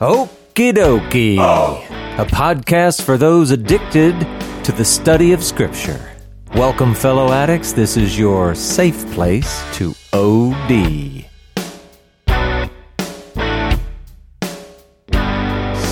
[0.00, 1.38] Okie dokie.
[1.38, 1.80] Oh.
[2.20, 4.18] A podcast for those addicted
[4.64, 6.10] to the study of Scripture.
[6.52, 7.72] Welcome, fellow addicts.
[7.72, 11.26] This is your safe place to OD.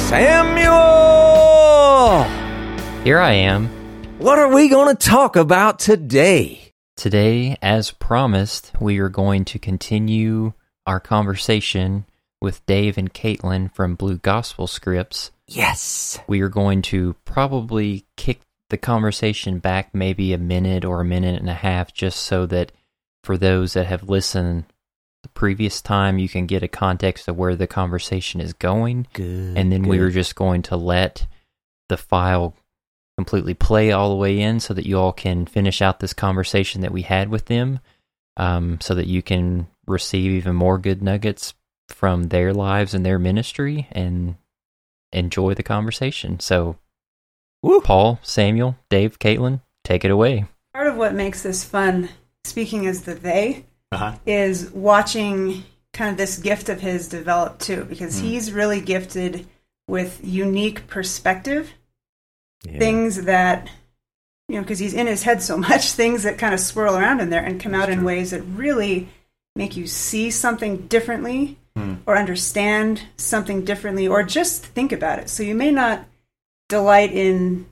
[0.09, 0.64] Samuel!
[3.05, 3.69] Here I am.
[4.19, 6.73] What are we going to talk about today?
[6.96, 10.55] Today, as promised, we are going to continue
[10.89, 12.05] our conversation
[12.43, 15.30] with Dave and Caitlin from Blue Gospel Scripts.
[15.46, 16.18] Yes.
[16.26, 21.40] We are going to probably kick the conversation back maybe a minute or a minute
[21.40, 22.72] and a half just so that
[23.22, 24.64] for those that have listened
[25.22, 29.06] the previous time, you can get a context of where the conversation is going.
[29.12, 29.56] Good.
[29.56, 30.03] and then we good.
[30.03, 31.26] were just going to let
[31.89, 32.56] the file
[33.17, 36.81] completely play all the way in so that you all can finish out this conversation
[36.81, 37.78] that we had with them
[38.36, 41.55] um, so that you can receive even more good nuggets
[41.92, 44.37] from their lives and their ministry and
[45.12, 46.77] enjoy the conversation so
[47.62, 47.81] Woo.
[47.81, 52.09] paul samuel dave caitlin take it away Part of what makes this fun,
[52.45, 54.15] speaking as the they, Uh-huh.
[54.25, 59.47] is watching kind of this gift of his develop too, because he's really gifted
[59.87, 61.73] with unique perspective,
[62.65, 62.79] Yeah.
[62.79, 63.69] things that,
[64.49, 67.21] you know, because he's in his head so much, things that kind of swirl around
[67.21, 69.11] in there and come out in ways that really
[69.55, 71.95] make you see something differently Hmm.
[72.05, 75.31] or understand something differently or just think about it.
[75.31, 76.05] So you may not
[76.69, 77.67] delight in,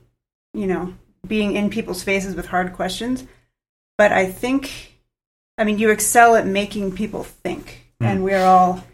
[0.55, 0.95] you know,
[1.27, 3.27] being in people's faces with hard questions,
[3.99, 4.97] but I think,
[5.59, 8.07] I mean, you excel at making people think, hmm.
[8.07, 8.85] and we're all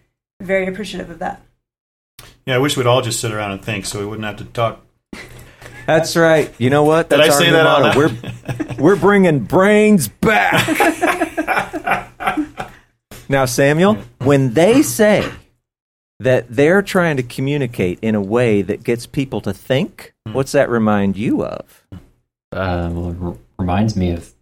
[0.40, 1.40] very appreciative of that.
[2.44, 4.44] Yeah, I wish we'd all just sit around and think so we wouldn't have to
[4.44, 4.80] talk.
[5.86, 6.52] That's right.
[6.58, 7.08] You know what?
[7.08, 7.98] Did That's I our say new that out motto.
[7.98, 10.66] We're we're bringing brains back.
[13.28, 15.30] now, Samuel, when they say
[16.20, 20.68] that they're trying to communicate in a way that gets people to think, what's that
[20.70, 21.86] remind you of?
[22.52, 24.32] uh, well, it r- reminds me of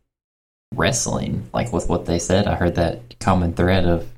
[0.74, 4.08] wrestling like with what they said i heard that common thread of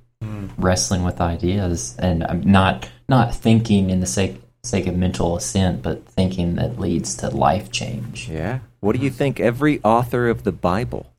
[0.56, 5.82] wrestling with ideas and I'm not not thinking in the sake sake of mental assent,
[5.82, 8.60] but thinking that leads to life change Yeah.
[8.80, 11.12] What do you think every author of the Bible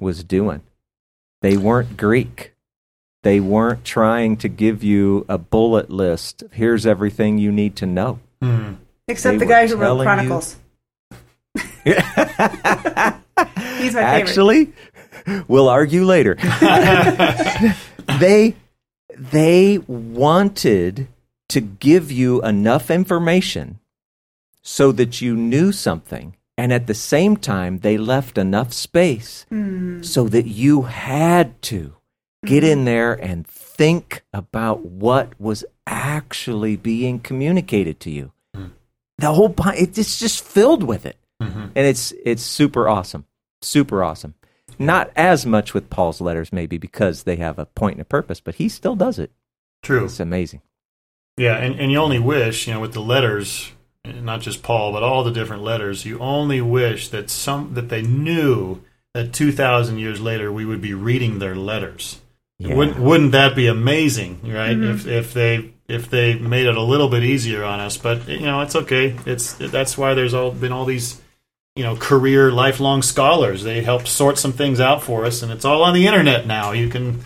[0.00, 0.62] was doing?
[1.40, 2.54] They weren't Greek.
[3.22, 6.44] They weren't trying to give you a bullet list.
[6.52, 8.20] Here's everything you need to know.
[8.40, 8.74] Hmm.
[9.08, 10.56] Except They the guy who wrote telling you- Chronicles.
[11.84, 13.94] He's my favorite.
[13.96, 14.72] Actually,
[15.48, 16.34] we'll argue later.
[18.20, 18.54] they
[19.16, 21.08] they wanted
[21.48, 23.78] to give you enough information
[24.62, 30.04] so that you knew something and at the same time they left enough space mm.
[30.04, 31.94] so that you had to
[32.44, 32.84] get in mm-hmm.
[32.84, 38.32] there and think about what was actually being communicated to you.
[38.54, 38.72] Mm-hmm.
[39.18, 41.16] The whole Bi- it's just filled with it.
[41.40, 41.66] Mm-hmm.
[41.74, 43.24] And it's it's super awesome.
[43.62, 44.34] Super awesome.
[44.80, 48.40] Not as much with paul's letters maybe because they have a point and a purpose
[48.40, 49.30] but he still does it.
[49.82, 50.06] True.
[50.06, 50.62] it's amazing.
[51.36, 53.70] Yeah, and, and you only wish, you know, with the letters,
[54.24, 58.02] not just Paul, but all the different letters, you only wish that some that they
[58.02, 58.80] knew
[59.14, 62.20] that two thousand years later we would be reading their letters.
[62.58, 62.74] Yeah.
[62.74, 64.76] Wouldn't wouldn't that be amazing, right?
[64.76, 64.90] Mm-hmm.
[64.90, 68.40] If if they if they made it a little bit easier on us, but you
[68.40, 69.16] know, it's okay.
[69.26, 71.20] It's that's why there's all been all these
[71.76, 73.62] you know career lifelong scholars.
[73.62, 76.72] They help sort some things out for us, and it's all on the internet now.
[76.72, 77.22] You can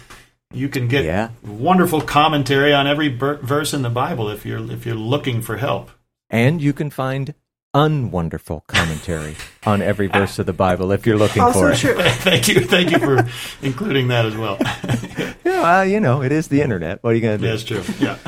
[0.53, 1.31] you can get Yeah.
[1.43, 5.56] wonderful commentary on every ber- verse in the Bible if you're if you're looking for
[5.56, 5.91] help.
[6.32, 7.34] And you can find
[7.75, 9.34] unwonderful commentary
[9.65, 11.94] on every verse of the bible if you're looking for Also it true.
[12.03, 13.26] thank you, thank you for
[13.62, 14.59] including that as well.
[15.44, 17.65] yeah, well, you know it is the internet what are you going to do That's
[17.65, 17.82] true.
[17.98, 18.19] Yeah,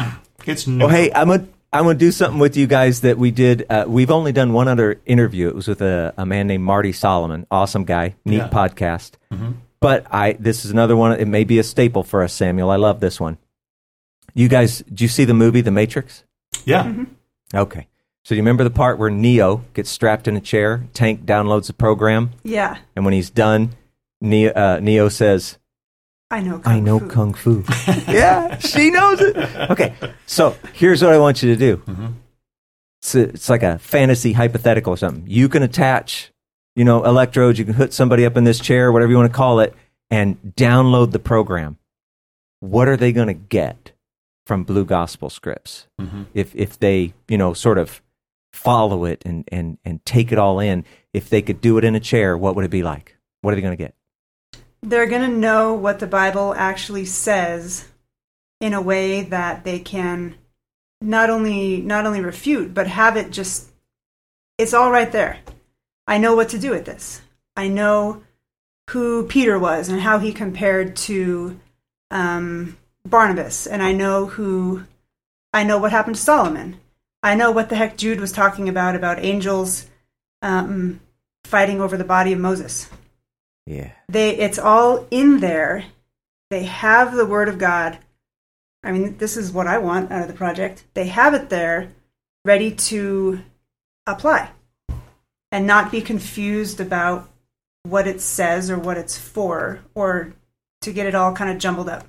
[0.47, 3.67] it's Well, hey, I'm gonna I'm gonna do something with you guys that we did.
[3.69, 5.49] Uh, we've only done one other interview.
[5.49, 7.47] It was with a, a man named Marty Solomon.
[7.51, 8.49] Awesome guy, neat Yeah.
[8.49, 9.13] podcast.
[9.81, 11.19] But I this is another one.
[11.19, 12.71] It may be a staple for us, Samuel.
[12.71, 13.37] I love this one.
[14.35, 16.23] You guys, do you see the movie The Matrix?
[16.65, 16.95] yeah,
[17.53, 17.89] Okay.
[18.25, 20.85] So do you remember the part where Neo gets strapped in a chair?
[20.95, 23.75] Tank downloads the program, Yeah, and when he's done,
[24.21, 25.59] Neo, uh, Neo says,
[26.31, 26.59] I know.
[26.59, 27.09] Kung I know Fu.
[27.09, 27.65] kung fu.
[28.11, 29.37] yeah, she knows it.
[29.71, 29.95] Okay,
[30.27, 32.15] so here's what I want you to do.
[33.03, 35.25] It's, a, it's like a fantasy hypothetical or something.
[35.27, 36.33] You can attach,
[36.75, 37.59] you know, electrodes.
[37.59, 39.75] You can hook somebody up in this chair, whatever you want to call it,
[40.11, 41.77] and download the program.
[42.61, 43.93] What are they going to get
[44.47, 45.87] from Blue Gospel Scripts
[46.33, 48.01] if if they you know sort of
[48.55, 50.85] follow it and and and take it all in?
[51.13, 53.17] If they could do it in a chair, what would it be like?
[53.41, 53.95] What are they going to get?
[54.83, 57.89] They're going to know what the Bible actually says
[58.61, 60.35] in a way that they can
[61.01, 63.71] not only not only refute but have it just
[64.57, 65.39] it's all right there
[66.07, 67.21] i know what to do with this
[67.57, 68.23] i know
[68.91, 71.59] who peter was and how he compared to
[72.11, 74.83] um, barnabas and i know who
[75.53, 76.77] i know what happened to solomon
[77.25, 79.87] i know what the heck jude was talking about about angels
[80.43, 81.01] um,
[81.45, 82.89] fighting over the body of moses.
[83.67, 83.93] Yeah.
[84.09, 85.87] they it's all in there.
[86.51, 87.99] They have the word of god.
[88.83, 90.85] I mean this is what i want out of the project.
[90.95, 91.91] They have it there
[92.45, 93.41] ready to
[94.07, 94.51] apply
[95.51, 97.31] and not be confused about
[97.85, 100.35] what it says or what it's for or
[100.83, 102.07] to get it all kind of jumbled up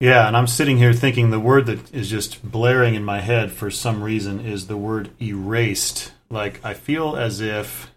[0.00, 3.50] Yeah, and I'm sitting here thinking the word that is just blaring in my head
[3.50, 6.12] for some reason is the word erased.
[6.30, 7.90] Like, I feel as if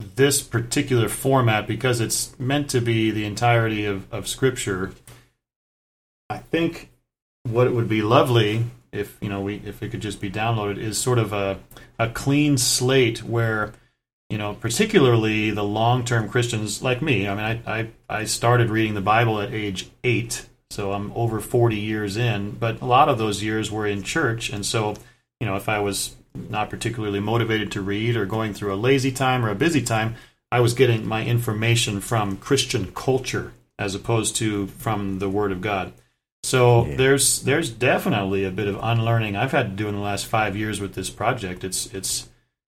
[0.00, 4.92] this particular format, because it's meant to be the entirety of, of Scripture,
[6.30, 6.90] I think
[7.42, 10.78] what it would be lovely if you know we if it could just be downloaded
[10.78, 11.58] is sort of a
[11.98, 13.72] a clean slate where
[14.30, 17.28] you know particularly the long term Christians like me.
[17.28, 21.40] I mean, I, I I started reading the Bible at age eight, so I'm over
[21.40, 22.50] forty years in.
[22.52, 24.94] But a lot of those years were in church, and so
[25.40, 29.12] you know if I was not particularly motivated to read or going through a lazy
[29.12, 30.16] time or a busy time,
[30.50, 35.60] I was getting my information from Christian culture as opposed to from the Word of
[35.60, 35.92] God.
[36.42, 36.96] So Yeah.
[36.96, 40.56] there's there's definitely a bit of unlearning I've had to do in the last five
[40.56, 41.64] years with this project.
[41.64, 42.28] It's it's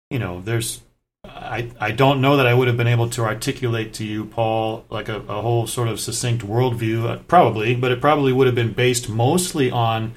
[0.09, 0.81] you know there's
[1.23, 4.85] I I don't know that I would have been able to articulate to you, Paul,
[4.89, 8.55] like a, a whole sort of succinct worldview, uh, probably, but it probably would have
[8.55, 10.13] been based mostly on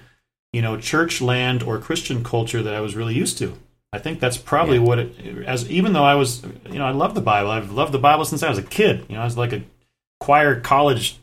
[0.52, 3.54] you know church land or Christian culture that I was really used to.
[3.92, 4.82] I think that's probably Yeah.
[4.84, 7.50] what it as even though I was you know I love the Bible.
[7.50, 9.04] I've loved the Bible since I was a kid.
[9.08, 9.62] You know I was like a
[10.20, 11.18] choir college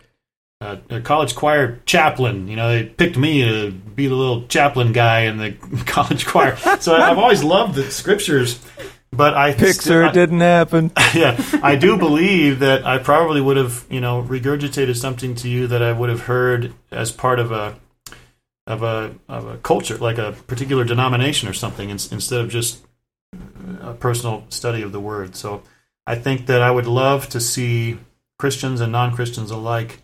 [0.62, 2.48] uh, a college choir chaplain.
[2.48, 5.52] You know, they picked me to be the little chaplain guy in the
[5.88, 6.56] college choir.
[6.80, 8.60] So I've always loved the scriptures,
[9.22, 10.92] but I Pixar I- didn't happen.
[11.14, 15.68] yeah, I do believe that I probably would have, you know, regurgitated something to you
[15.68, 17.76] that I would have heard as part of a
[18.66, 22.84] of a of a culture, like a particular denomination or something, in, instead of just
[23.82, 25.36] a personal study of the word.
[25.36, 25.62] So
[26.08, 28.00] I think that I would love to see
[28.40, 30.02] Christians and non Christians alike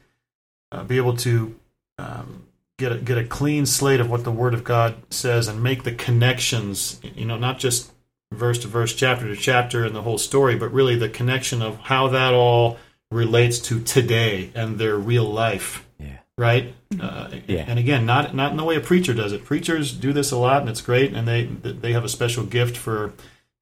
[0.72, 1.60] uh, be able to
[1.98, 2.46] um,
[2.78, 5.82] get a, get a clean slate of what the Word of God says and make
[5.82, 7.02] the connections.
[7.02, 7.92] You know, not just
[8.32, 11.78] verse to verse, chapter to chapter, and the whole story, but really the connection of
[11.80, 12.78] how that all
[13.12, 16.18] relates to today and their real life Yeah.
[16.38, 16.74] right?
[17.00, 17.64] Uh, Yeah.
[17.68, 19.46] And again, not not in the way a preacher does it.
[19.46, 22.76] Preachers do this a lot, and it's great, and they they have a special gift
[22.78, 23.14] for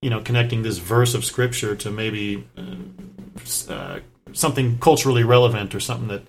[0.01, 4.00] you know connecting this verse of scripture to maybe uh, uh,
[4.33, 6.23] something culturally relevant or something that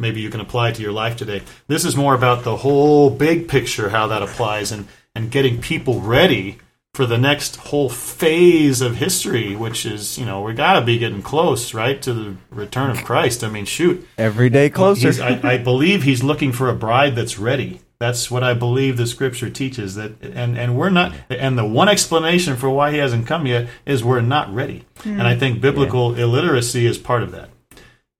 [0.00, 1.42] maybe you can apply to your life today.
[1.68, 6.00] This is more about the whole big picture, how that applies, and and getting people
[6.00, 6.56] ready
[6.94, 10.98] for the next whole phase of history, which is you know we got to be
[10.98, 13.42] getting close, right, to the return of Christ.
[13.42, 14.06] I mean, shoot.
[14.18, 15.10] Every day closer.
[15.22, 17.80] I, I believe he's looking for a bride that's ready.
[17.98, 19.94] That's what I believe the scripture teaches.
[19.94, 21.14] That and and we're not.
[21.30, 24.84] And the one explanation for why he hasn't come yet is we're not ready.
[25.04, 27.48] And I think biblical illiteracy is part of that.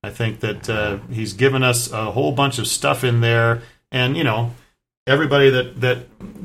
[0.05, 4.17] I think that uh, he's given us a whole bunch of stuff in there, and
[4.17, 4.53] you know,
[5.07, 5.99] everybody that that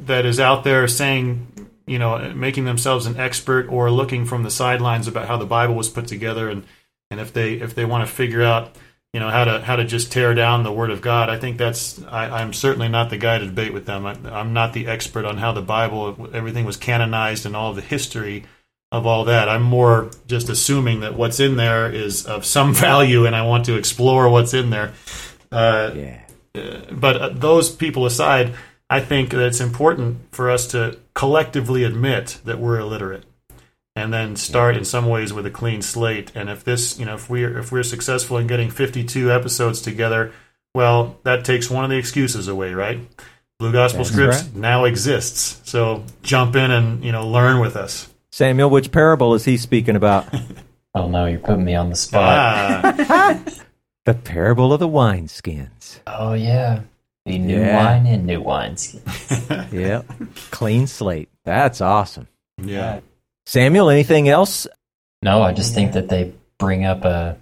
[0.06, 1.47] that is out there saying,
[1.87, 5.73] you know, making themselves an expert or looking from the sidelines about how the Bible
[5.73, 6.63] was put together, and
[7.09, 8.75] and if they if they want to figure out,
[9.13, 11.57] you know, how to how to just tear down the Word of God, I think
[11.57, 14.06] that's I, I'm certainly not the guy to debate with them.
[14.06, 17.81] I, I'm not the expert on how the Bible everything was canonized and all the
[17.81, 18.44] history
[18.91, 19.49] of all that.
[19.49, 23.65] I'm more just assuming that what's in there is of some value, and I want
[23.65, 24.94] to explore what's in there.
[25.51, 26.21] Uh, yeah.
[26.91, 28.53] but uh, those people aside,
[28.89, 33.25] I think that it's important for us to collectively admit that we're illiterate,
[33.95, 36.31] and then start in some ways with a clean slate.
[36.35, 40.31] And if this, you know, if we're if we're successful in getting 52 episodes together,
[40.73, 42.99] well, that takes one of the excuses away, right?
[43.59, 44.56] Blue Gospel That's Scripts right.
[44.56, 48.13] now exists, so jump in and you know learn with us.
[48.31, 50.27] Samuel, which parable is he speaking about?
[50.95, 52.23] Oh no, you're putting me on the spot.
[52.23, 53.39] Ah,
[54.06, 55.99] the parable of the wineskins.
[56.07, 56.81] Oh yeah,
[57.28, 57.76] the new Yeah.
[57.86, 58.96] wine and new wines.
[59.72, 60.06] Yep.
[60.52, 61.30] Clean slate.
[61.44, 62.28] That's awesome.
[62.57, 63.02] yeah.
[63.46, 64.66] Samuel, anything else?
[65.22, 67.38] No, I just think that they bring up a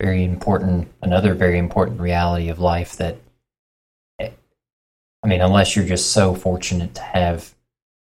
[0.00, 3.16] very important, another very important reality of life that,
[4.20, 4.32] I
[5.28, 7.54] mean, unless you're just so fortunate to have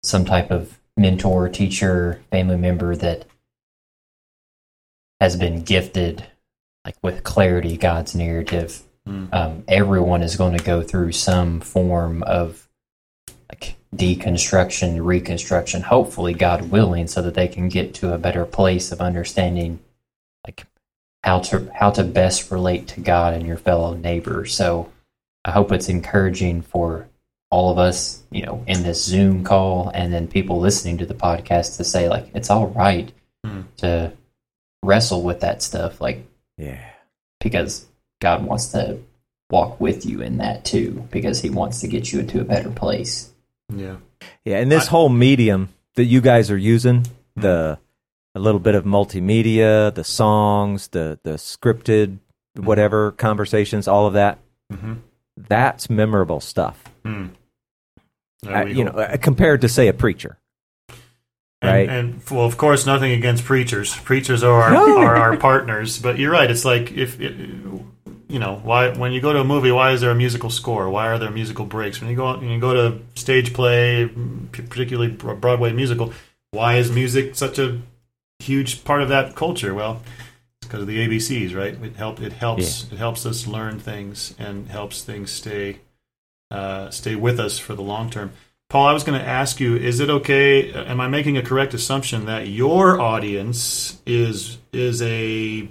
[0.02, 3.26] some type of mentor, teacher, family member that
[5.20, 6.24] has been gifted,
[6.84, 9.32] like with clarity, God's narrative, Mm.
[9.32, 12.68] um, everyone is going to go through some form of
[13.50, 18.90] like deconstruction, reconstruction, hopefully, God willing, so that they can get to a better place
[18.90, 19.78] of understanding
[20.46, 20.66] like
[21.22, 24.44] how to how to best relate to God and your fellow neighbor.
[24.44, 24.90] So
[25.44, 27.06] I hope it's encouraging for
[27.50, 31.14] all of us, you know, in this Zoom call and then people listening to the
[31.14, 33.12] podcast to say like it's all right
[33.44, 33.60] Hmm.
[33.76, 34.12] to
[34.82, 36.26] wrestle with that stuff like
[36.58, 36.80] Yeah.
[37.38, 37.86] because
[38.20, 38.98] God wants to
[39.50, 42.70] walk with you in that too because he wants to get you into a better
[42.70, 43.32] place.
[43.74, 43.96] Yeah.
[44.44, 47.06] Yeah, and this I- whole medium that you guys are using,
[47.36, 47.78] the
[48.34, 52.18] a little bit of multimedia, the songs, the the scripted
[52.54, 54.38] whatever conversations, all of that,
[54.72, 54.94] Mm-hmm.
[55.36, 56.82] that's memorable stuff.
[57.04, 57.26] Hmm.
[58.46, 60.38] Uh, you know, uh, compared to say a preacher.
[61.62, 61.88] And, right?
[61.88, 63.94] and well, of course, nothing against preachers.
[63.96, 64.98] Preachers are our, No.
[64.98, 65.98] are our partners.
[65.98, 66.50] But you're right.
[66.50, 67.34] It's like if it,
[68.28, 70.90] you know why when you go to a movie, why is there a musical score?
[70.90, 72.00] Why are there musical breaks?
[72.00, 74.10] When you go when you go to stage play,
[74.52, 76.12] particularly Broadway musical,
[76.50, 77.80] why is music such a
[78.40, 79.74] huge part of that culture?
[79.74, 80.02] Well,
[80.60, 81.74] it's because of the ABCs, right?
[81.82, 85.80] It help it helps it helps us learn things and helps things stay
[86.50, 88.32] uh, stay with us for the long term.
[88.68, 90.72] Paul, I was going to ask you: Is it okay?
[90.72, 95.68] Am I making a correct assumption that your audience is is a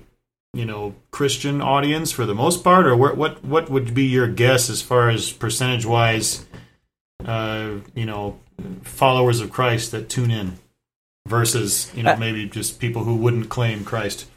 [0.56, 4.28] you know Christian audience for the most part, or what what what would be your
[4.28, 6.46] guess as far as percentage wise?
[7.24, 8.40] Uh, you know,
[8.84, 10.58] followers of Christ that tune in
[11.28, 14.28] versus you know Uh, maybe just people who wouldn't claim Christ.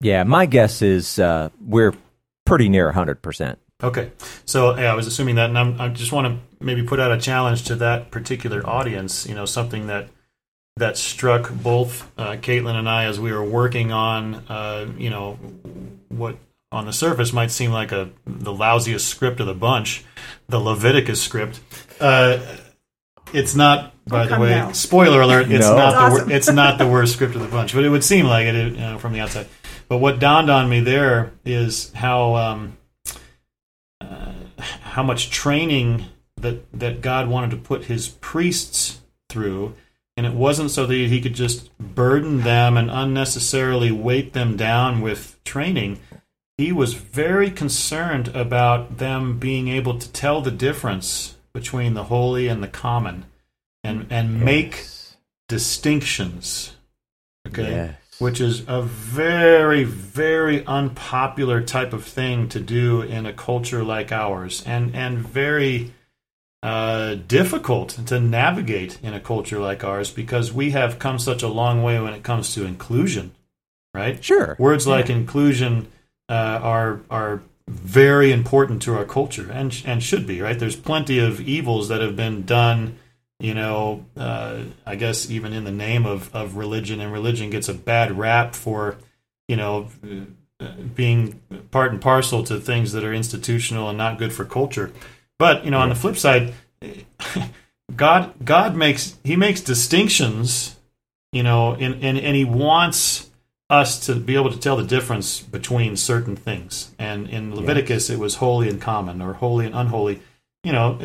[0.00, 1.94] Yeah, my guess is uh, we're
[2.44, 3.56] pretty near 100%.
[3.82, 4.12] Okay,
[4.44, 7.12] so yeah, I was assuming that, and I'm, I just want to maybe put out
[7.12, 9.26] a challenge to that particular audience.
[9.26, 10.08] You know, something that
[10.78, 15.38] that struck both uh, Caitlin and I as we were working on, uh, you know,
[16.08, 16.36] what
[16.70, 20.04] on the surface might seem like a the lousiest script of the bunch,
[20.48, 21.60] the Leviticus script.
[22.00, 22.38] Uh,
[23.32, 24.50] it's not, by the way.
[24.50, 24.72] now.
[24.72, 25.50] Spoiler alert!
[25.50, 25.76] It's No.
[25.76, 26.30] not That's the wor- awesome.
[26.32, 28.76] it's not the worst script of the bunch, but it would seem like it you
[28.76, 29.46] know, from the outside.
[29.88, 32.76] But what dawned on me there is how um,
[34.00, 36.04] uh, how much training
[36.36, 39.74] that that God wanted to put His priests through,
[40.16, 45.00] and it wasn't so that He could just burden them and unnecessarily weight them down
[45.00, 46.00] with training.
[46.56, 52.48] He was very concerned about them being able to tell the difference between the holy
[52.48, 53.26] and the common,
[53.84, 54.86] and and make
[55.48, 56.76] distinctions.
[57.46, 57.94] Okay Yes.
[58.18, 64.10] which is a very, very unpopular type of thing to do in a culture like
[64.12, 65.92] ours, and and very
[66.66, 71.46] uh, difficult to navigate in a culture like ours because we have come such a
[71.46, 73.30] long way when it comes to inclusion,
[73.94, 74.22] right?
[74.24, 74.56] Sure.
[74.58, 75.86] Words like inclusion
[76.28, 80.58] uh, are are very important to our culture and and should be right.
[80.58, 82.98] There's plenty of evils that have been done,
[83.38, 84.04] you know.
[84.16, 88.18] Uh, I guess even in the name of of religion, and religion gets a bad
[88.18, 88.96] rap for,
[89.46, 89.88] you know,
[90.58, 94.90] uh, being part and parcel to things that are institutional and not good for culture.
[95.38, 96.54] But you know, on the flip side,
[97.96, 100.76] God God makes He makes distinctions,
[101.32, 103.30] you know, and and, and He wants
[103.68, 106.92] us to be able to tell the difference between certain things.
[106.98, 110.20] And in Leviticus, it was holy and common, or holy and unholy.
[110.62, 110.98] You know,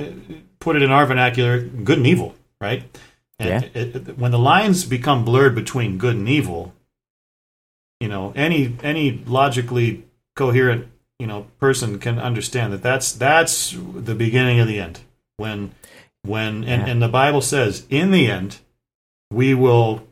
[0.59, 2.83] put it in our vernacular, good and evil, right?
[3.39, 3.69] And Yeah.
[3.73, 6.73] it, it, when the lines become blurred between good and evil,
[7.99, 10.03] you know, any any logically
[10.35, 10.87] coherent
[11.21, 13.75] you know person can understand that that's that's
[14.09, 14.99] the beginning of the end.
[15.37, 15.71] When
[16.23, 16.87] when and, Yeah.
[16.87, 18.57] and the Bible says in the end
[19.31, 20.03] we will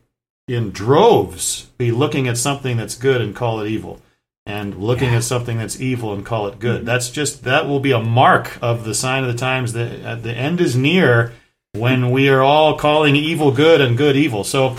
[0.48, 4.02] in droves be looking at something that's good and call it evil
[4.46, 7.92] and looking at something that's evil and call it good that's just that will be
[7.92, 11.34] a mark of the sign of the times that uh, the end is near
[11.74, 14.76] when we are all calling evil good and good evil so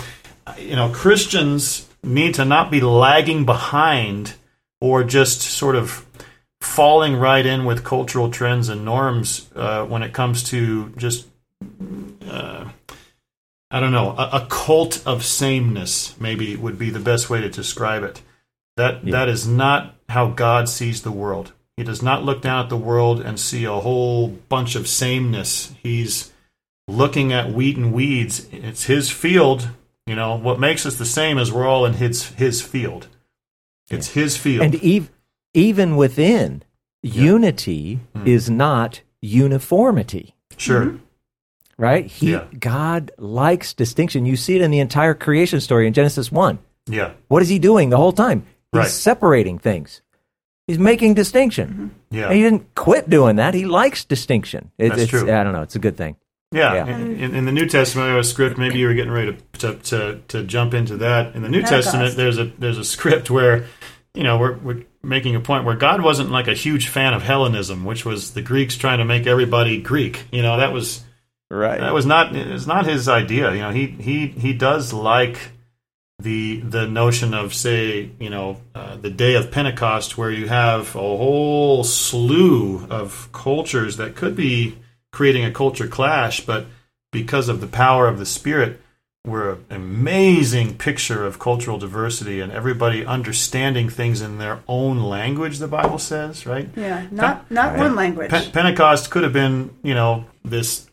[0.57, 4.33] you know christians need to not be lagging behind
[4.81, 6.05] or just sort of
[6.61, 11.27] falling right in with cultural trends and norms uh, when it comes to just
[12.29, 12.69] uh,
[13.69, 17.49] I don't know a, a cult of sameness maybe would be the best way to
[17.49, 18.21] describe it.
[18.77, 19.11] That Yeah.
[19.11, 21.51] that is not how God sees the world.
[21.77, 25.73] He does not look down at the world and see a whole bunch of sameness.
[25.81, 26.31] He's
[26.87, 28.47] looking at wheat and weeds.
[28.51, 29.69] It's his field.
[30.05, 33.07] You know what makes us the same is we're all in his his field.
[33.89, 34.63] It's his field.
[34.65, 35.09] And ev-
[35.53, 36.63] even within,
[37.03, 38.27] unity Hmm.
[38.27, 40.35] is not uniformity.
[40.57, 40.95] sure.
[41.77, 42.05] Right?
[42.05, 42.43] He Yeah.
[42.59, 44.25] God likes distinction.
[44.27, 46.59] You see it in the entire creation story in Genesis 1.
[46.87, 47.11] Yeah.
[47.29, 48.43] What is he doing the whole time?
[48.71, 48.87] He's Right.
[48.87, 50.01] separating things.
[50.67, 51.91] He's making distinction.
[52.11, 52.25] Yeah.
[52.27, 53.55] And he didn't quit doing that.
[53.55, 54.69] He likes distinction.
[54.77, 55.31] It- That's it's, true.
[55.31, 55.63] I don't know.
[55.63, 56.17] It's a good thing.
[56.51, 56.87] Yeah, Yeah.
[56.95, 58.57] In, in, in the New Testament, there was a script.
[58.59, 61.33] Maybe you were getting ready to to, to, to jump into that.
[61.35, 61.85] In the New Pentecost.
[61.85, 63.63] Testament, there's a there's a script where,
[64.13, 67.23] you know, we're, we're making a point where God wasn't like a huge fan of
[67.23, 70.25] Hellenism, which was the Greeks trying to make everybody Greek.
[70.31, 71.03] You know, that was
[71.49, 71.81] Right.
[71.81, 73.51] that was not it's not his idea.
[73.53, 75.37] You know, he he he does like
[76.19, 80.95] the the notion of say you know uh, the day of Pentecost, where you have
[80.95, 84.77] a whole slew of cultures that could be
[85.11, 86.67] creating a culture clash, but
[87.11, 88.80] because of the power of the Spirit,
[89.23, 95.59] we're an amazing picture of cultural diversity and everybody understanding things in their own language.
[95.59, 96.67] The Bible says, right?
[96.75, 98.31] Yeah, not not one language.
[98.31, 100.89] Pen- Pentecost could have been, you know, this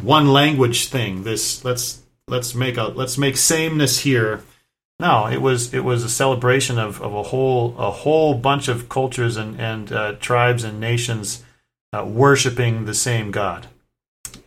[0.00, 1.22] one language thing.
[1.22, 4.42] This let's let's make a let's make sameness here.
[4.98, 8.88] No, it was it was a celebration of, of a whole a whole bunch of
[8.88, 11.44] cultures and and uh, tribes and nations
[11.92, 13.68] uh, worshiping the same God.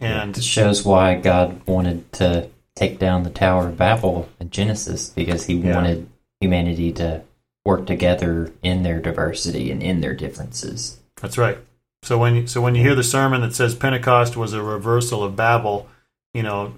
[0.02, 5.10] And It shows why God wanted to take down the Tower of Babel in Genesis
[5.10, 5.76] because he Yeah.
[5.76, 6.10] wanted
[6.42, 7.22] humanity to
[7.66, 11.00] work together in their diversity and in their differences.
[11.22, 11.58] That's right.
[12.04, 15.24] So when you, so when you hear the sermon that says Pentecost was a reversal
[15.24, 15.88] of Babel,
[16.34, 16.74] you know,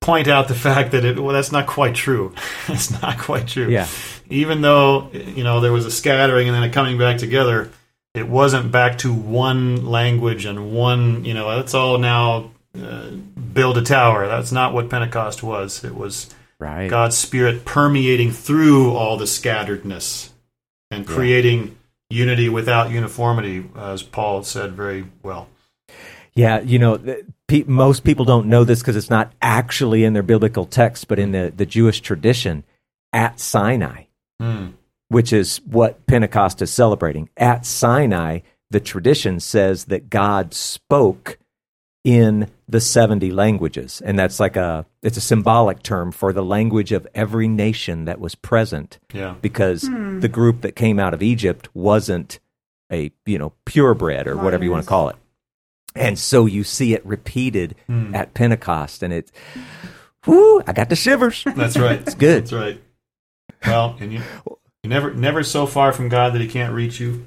[0.00, 2.34] point out the fact that it well that's not quite true.
[2.68, 3.68] it's not quite true.
[3.68, 3.88] Yeah.
[4.28, 7.70] Even though you know there was a scattering and then a coming back together,
[8.14, 11.24] it wasn't back to one language and one.
[11.24, 13.10] You know, let's all now uh,
[13.52, 14.26] build a tower.
[14.28, 15.84] That's not what Pentecost was.
[15.84, 16.90] It was Right.
[16.90, 20.30] God's Spirit permeating through all the scatteredness
[20.90, 21.14] and Yeah.
[21.14, 21.76] creating
[22.10, 25.48] unity without uniformity, as Paul said very well.
[26.34, 26.98] Yeah, you know,
[27.48, 31.18] pe- most people don't know this because it's not actually in their biblical text, but
[31.18, 32.62] in the, the Jewish tradition,
[33.12, 34.04] at Sinai,
[34.38, 34.68] Hmm.
[35.08, 37.28] which is what Pentecost is celebrating.
[37.36, 41.38] At Sinai, the tradition says that God spoke
[42.04, 44.00] in the 70 languages.
[44.04, 48.20] And that's like a, it's a symbolic term for the language of every nation that
[48.20, 49.34] was present Yeah.
[49.42, 52.38] because the group that came out of Egypt wasn't
[52.92, 55.16] a you know purebred or whatever you want to call it.
[55.94, 58.14] And so you see it repeated Hmm.
[58.14, 59.32] at Pentecost, and it's,
[60.26, 61.42] whoo, I got the shivers.
[61.44, 62.00] That's right.
[62.00, 62.42] It's good.
[62.44, 62.80] That's right.
[63.66, 64.22] Well, and you,
[64.84, 67.26] you never never so far from God that He can't reach you,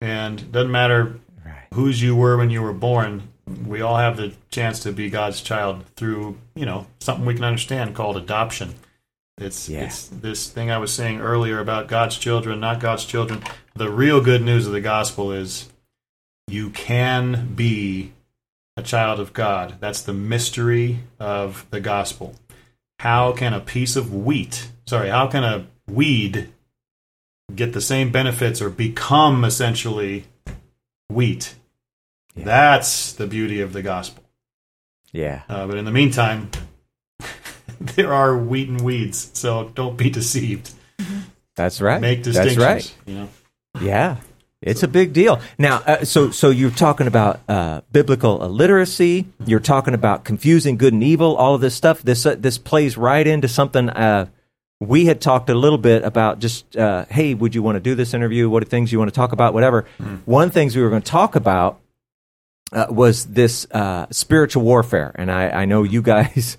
[0.00, 1.66] and doesn't matter Right.
[1.74, 3.22] whose you were when you were born.
[3.66, 7.44] We all have the chance to be God's child through you know something we can
[7.44, 8.74] understand called adoption.
[9.38, 9.84] It's Yeah.
[9.84, 13.42] it's this thing I was saying earlier about God's children, not God's children.
[13.74, 15.68] The real good news of the gospel is
[16.46, 18.12] you can be
[18.76, 19.76] a child of God.
[19.80, 22.34] That's the mystery of the gospel.
[22.98, 26.50] How can a piece of wheat, sorry, how can a weed
[27.54, 30.24] get the same benefits or become essentially
[31.08, 31.54] wheat?
[32.40, 32.44] Yeah.
[32.46, 34.24] That's the beauty of the gospel.
[35.12, 35.42] Yeah.
[35.48, 36.50] Uh, but in the meantime,
[37.80, 40.72] there are wheat and weeds, so don't be deceived.
[41.56, 42.00] That's right.
[42.00, 42.64] Make That's distinctions.
[42.64, 42.94] right.
[43.06, 43.28] You know,
[43.80, 44.16] Yeah.
[44.62, 45.40] It's a big deal.
[45.56, 49.26] Now, uh, so so you're talking about uh, biblical illiteracy.
[49.46, 51.34] You're talking about confusing good and evil.
[51.36, 52.02] All of this stuff.
[52.02, 54.26] This uh, this plays right into something uh,
[54.78, 56.40] we had talked a little bit about.
[56.40, 58.50] Just uh, hey, would you want to do this interview?
[58.50, 59.54] What are things you want to talk about?
[59.54, 59.86] Whatever.
[60.26, 61.80] One of the things we were going to talk about
[62.72, 66.56] uh, was this uh, spiritual warfare, and I, I know you guys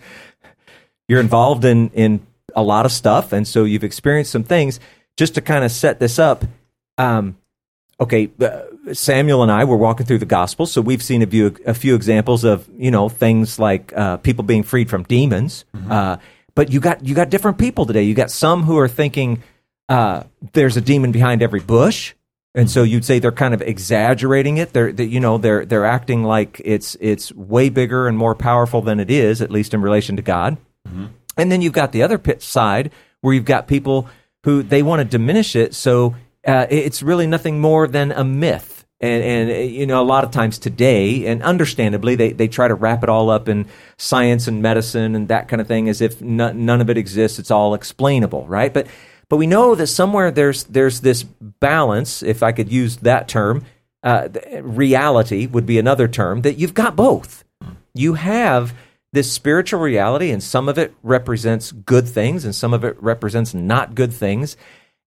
[1.07, 4.79] you're involved in in a lot of stuff, and so you've experienced some things.
[5.17, 6.45] Just to kind of set this up,
[6.97, 7.37] um,
[7.99, 8.61] okay, uh,
[8.93, 11.95] Samuel and I were walking through the gospel, so we've seen a few a few
[11.95, 15.65] examples of you know things like uh, people being freed from demons.
[15.89, 16.17] Uh,
[16.55, 18.03] but you got you got different people today.
[18.03, 19.43] You got some who are thinking
[19.89, 22.13] uh, there's a demon behind every bush.
[22.53, 24.73] And so you'd say they're kind of exaggerating it.
[24.73, 28.81] They're, they, you know, they're they're acting like it's it's way bigger and more powerful
[28.81, 30.57] than it is, at least in relation to God.
[31.37, 34.09] And then you've got the other pit side where you've got people
[34.43, 35.73] who they want to diminish it.
[35.73, 38.85] So uh, it's really nothing more than a myth.
[38.99, 42.67] And, and uh, you know, a lot of times today, and understandably, they, they try
[42.67, 46.01] to wrap it all up in science and medicine and that kind of thing, as
[46.01, 47.39] if no, none of it exists.
[47.39, 48.73] It's all explainable, right?
[48.73, 48.87] But
[49.31, 53.63] but we know that somewhere there's there's this balance, if I could use that term.
[54.03, 54.27] Uh,
[54.61, 57.45] reality would be another term that you've got both.
[57.93, 58.73] You have
[59.13, 63.53] this spiritual reality, and some of it represents good things, and some of it represents
[63.53, 64.57] not good things.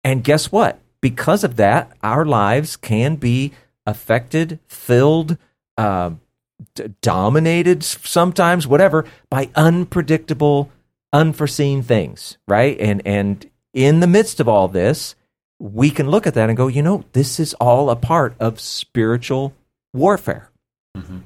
[0.02, 0.78] And guess what?
[1.02, 3.52] Because of that, our lives can be
[3.84, 5.37] affected, filled,
[5.76, 6.12] uh,
[6.74, 10.70] d- dominated sometimes, whatever, by unpredictable,
[11.12, 12.80] unforeseen things, right?
[12.80, 15.14] And and in the midst of all this,
[15.58, 18.60] we can look at that and go, you know, this is all a part of
[18.60, 19.52] spiritual
[19.92, 20.50] warfare.
[20.96, 21.18] Mm-hmm.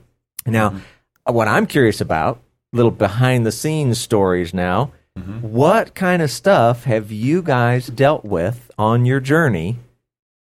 [0.47, 1.33] Now, mm-hmm.
[1.33, 2.41] what I'm curious about,
[2.73, 4.93] little behind the scenes stories now.
[5.19, 5.41] Mm-hmm.
[5.53, 9.79] What kind of stuff have you guys dealt with on your journey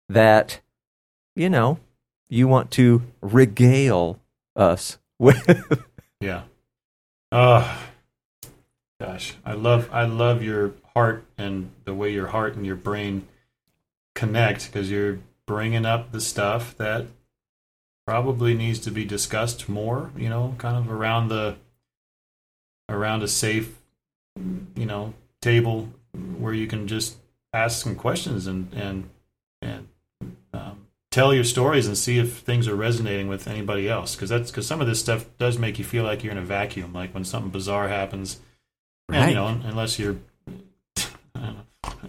[0.09, 0.59] that,
[1.35, 1.79] you know,
[2.29, 4.19] you want to regale
[4.55, 5.83] us with?
[6.19, 6.43] Yeah.
[7.31, 7.87] Oh,
[8.99, 13.27] gosh, I love I love your heart and the way your heart and your brain
[14.15, 17.05] connect because you're bringing up the stuff that
[18.07, 20.09] probably needs to be discussed more.
[20.17, 21.55] You know, kind of around the
[22.89, 23.75] around a safe,
[24.75, 25.89] you know, table
[26.39, 27.17] where you can just
[27.53, 29.07] ask some questions and and
[29.61, 29.87] and
[30.51, 34.49] um, tell your stories and see if things are resonating with anybody else because that's
[34.49, 37.13] because some of this stuff does make you feel like you're in a vacuum like
[37.13, 38.39] when something bizarre happens
[39.09, 39.29] and Right.
[39.29, 40.36] you know unless you're I don't know,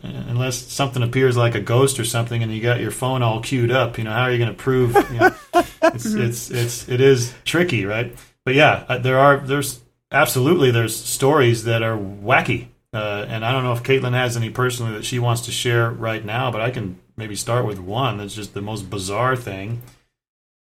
[0.03, 3.71] unless something appears like a ghost or something and you got your phone all queued
[3.71, 5.35] up you know how are you going to prove you know,
[5.83, 9.81] it's, it's it's it is tricky right but yeah uh, there are there's
[10.13, 14.51] absolutely there's stories that are wacky uh, and I don't know if Caitlin has any
[14.51, 18.17] personally that she wants to share right now, but I can maybe start with one
[18.17, 19.83] that's just the most bizarre thing.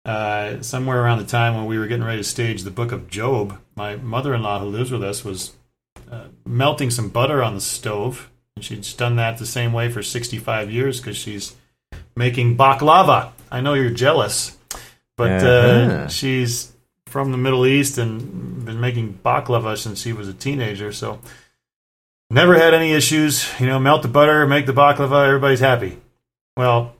[0.06, 3.10] Uh, somewhere around the time when we were getting ready to stage the book of
[3.10, 5.54] Job, my mother in law, who lives with us, was
[6.12, 8.30] uh, melting some butter on the stove.
[8.56, 11.56] And she'd done that the same way for 65 years because she's
[12.16, 13.32] making baklava.
[13.52, 14.58] I know you're jealous,
[15.18, 16.08] but uh, Uh-huh.
[16.08, 16.72] she's
[17.08, 20.92] from the Middle East and been making baklava since she was a teenager.
[20.92, 21.20] So
[22.30, 23.48] never had any issues.
[23.60, 25.98] You know, melt the butter, make the baklava, everybody's happy.
[26.58, 26.96] Well,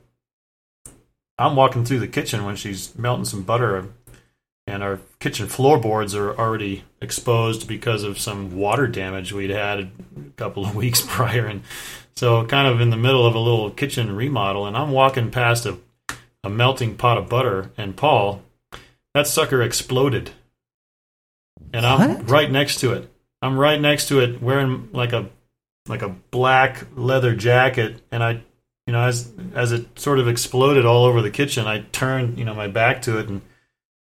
[1.38, 3.88] I'm walking through the kitchen when she's melting some butter,
[4.66, 9.90] and our kitchen floorboards are already exposed because of some water damage we'd had a
[10.36, 11.62] couple of weeks prior, and
[12.16, 15.66] so kind of in the middle of a little kitchen remodel, and I'm walking past
[15.66, 15.78] a
[16.42, 18.42] a melting pot of butter, and Paul,
[19.14, 20.30] that sucker exploded,
[21.72, 22.30] and I'm What?
[22.30, 23.10] right next to it.
[23.40, 25.30] I'm right next to it, wearing like a
[25.88, 28.42] like a black leather jacket, and I,
[28.86, 32.44] you know, as as it sort of exploded all over the kitchen, I turned, you
[32.44, 33.40] know, my back to it and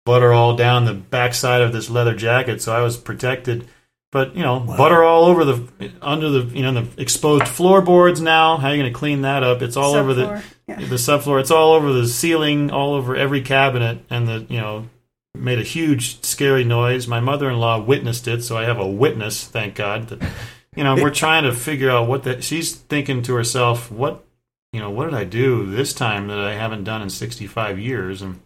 [0.10, 3.68] butter all down the backside of this leather jacket, so I was protected.
[4.12, 8.20] But you know, butter all over the under the you know the exposed floorboards.
[8.20, 9.62] Now, how are you going to clean that up?
[9.62, 10.44] It's all over the Subfloor.
[10.66, 10.76] Yeah.
[10.78, 11.40] the subfloor.
[11.40, 14.90] It's all over the ceiling, all over every cabinet, and the you know
[15.36, 17.08] made a huge scary noise.
[17.08, 19.46] My mother-in-law witnessed it, so I have a witness.
[19.46, 20.08] Thank God.
[20.08, 20.28] That,
[20.76, 22.44] you know, we're trying to figure out what that.
[22.44, 24.26] She's thinking to herself, "What,
[24.74, 28.24] you know, what did I do this time that I haven't done in 65 years?"
[28.24, 28.40] And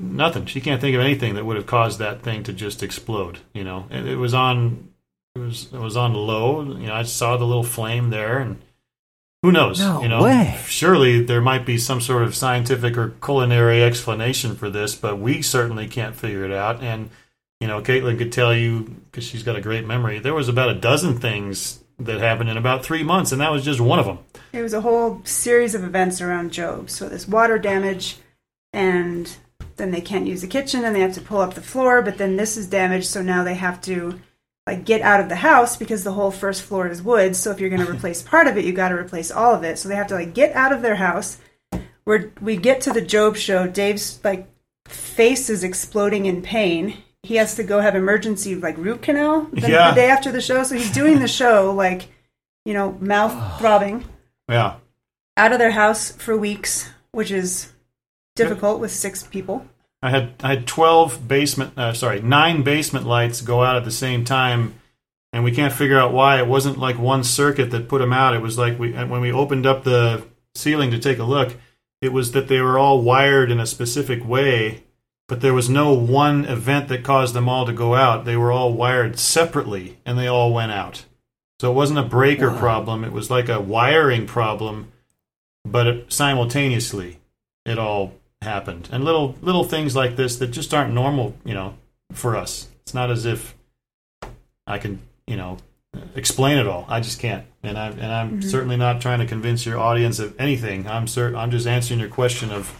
[0.00, 0.46] nothing.
[0.46, 3.38] She can't think of anything that would have caused that thing to just explode.
[3.52, 4.90] You know, it, it was on.
[5.34, 6.62] It was it was on low.
[6.62, 8.60] You know, I saw the little flame there, and
[9.42, 9.80] who knows?
[9.80, 10.58] No you know, way.
[10.66, 15.40] surely there might be some sort of scientific or culinary explanation for this, but we
[15.40, 16.82] certainly can't figure it out.
[16.82, 17.10] And
[17.60, 20.18] you know, Caitlin could tell you because she's got a great memory.
[20.18, 23.64] There was about a dozen things that happened in about three months, and that was
[23.64, 24.18] just one of them.
[24.52, 26.90] It was a whole series of events around Job.
[26.90, 28.16] So this water damage,
[28.72, 29.36] and
[29.80, 32.02] then they can't use the kitchen, and they have to pull up the floor.
[32.02, 34.20] But then this is damaged, so now they have to
[34.66, 37.34] like get out of the house because the whole first floor is wood.
[37.34, 39.64] So if you're going to replace part of it, you got to replace all of
[39.64, 39.78] it.
[39.78, 41.38] So they have to like get out of their house.
[42.04, 44.48] Where we get to the Job show, Dave's like
[44.86, 46.96] face is exploding in pain.
[47.22, 49.90] He has to go have emergency like root canal the, Yeah.
[49.90, 50.62] the day after the show.
[50.64, 52.08] So he's doing the show like,
[52.64, 54.04] you know, mouth throbbing
[54.48, 54.76] Yeah,
[55.36, 57.70] out of their house for weeks, which is
[58.40, 59.66] difficult with six people.
[60.02, 63.90] I had I had twelve basement, uh, sorry, nine basement lights go out at the
[63.90, 64.74] same time,
[65.32, 66.38] and we can't figure out why.
[66.38, 68.34] It wasn't like one circuit that put them out.
[68.34, 70.24] It was like we when we opened up the
[70.54, 71.56] ceiling to take a look,
[72.00, 74.84] it was that they were all wired in a specific way,
[75.28, 78.24] but there was no one event that caused them all to go out.
[78.24, 81.04] They were all wired separately, and they all went out.
[81.60, 83.04] So it wasn't a breaker problem.
[83.04, 84.92] It was like a wiring problem,
[85.62, 87.18] but it, simultaneously,
[87.66, 88.88] it all happened.
[88.92, 91.74] And little little things like this that just aren't normal, you know,
[92.12, 92.68] for us.
[92.82, 93.54] It's not as if
[94.66, 95.58] I can, you know,
[96.14, 96.86] explain it all.
[96.88, 97.44] I just can't.
[97.62, 100.86] And I and I'm certainly not trying to convince your audience of anything.
[100.86, 102.76] I'm cert- I'm just answering your question of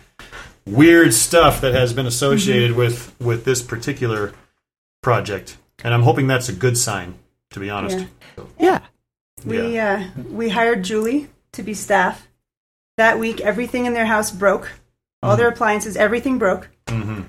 [0.66, 4.32] weird stuff that has been associated with with this particular
[5.02, 5.56] project.
[5.82, 7.14] And I'm hoping that's a good sign,
[7.50, 8.06] to be honest.
[8.36, 8.44] Yeah.
[8.58, 8.80] Yeah.
[9.44, 12.28] We uh, we hired Julie to be staff.
[12.96, 14.70] That week, everything in their house broke.
[15.22, 16.68] All their appliances, everything broke.
[16.88, 17.22] hmm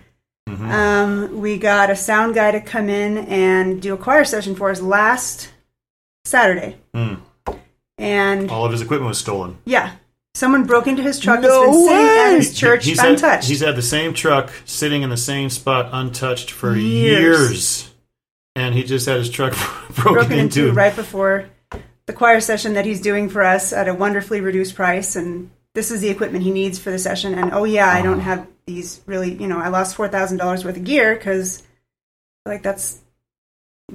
[0.48, 4.70] Um, we got a sound guy to come in and do a choir session for
[4.70, 5.52] us last
[6.26, 6.78] Saturday.
[6.96, 7.20] Mm.
[7.98, 9.58] And All of his equipment was stolen.
[9.66, 9.94] yeah,
[10.34, 13.22] Someone broke into his truck No that's been sitting at his church he's untouched.
[13.22, 17.52] Had, he's had the same truck sitting in the same spot untouched for Years.
[17.52, 17.94] years,
[18.56, 19.52] and he just had his truck
[19.96, 20.72] broken, broken into into.
[20.74, 21.50] right before
[22.06, 25.92] the choir session that he's doing for us at a wonderfully reduced price and this
[25.92, 28.38] is the equipment he needs for the session and oh yeah i don't uh-huh.
[28.38, 31.64] have these really you know i lost $4000 worth of gear because
[32.46, 33.00] like that's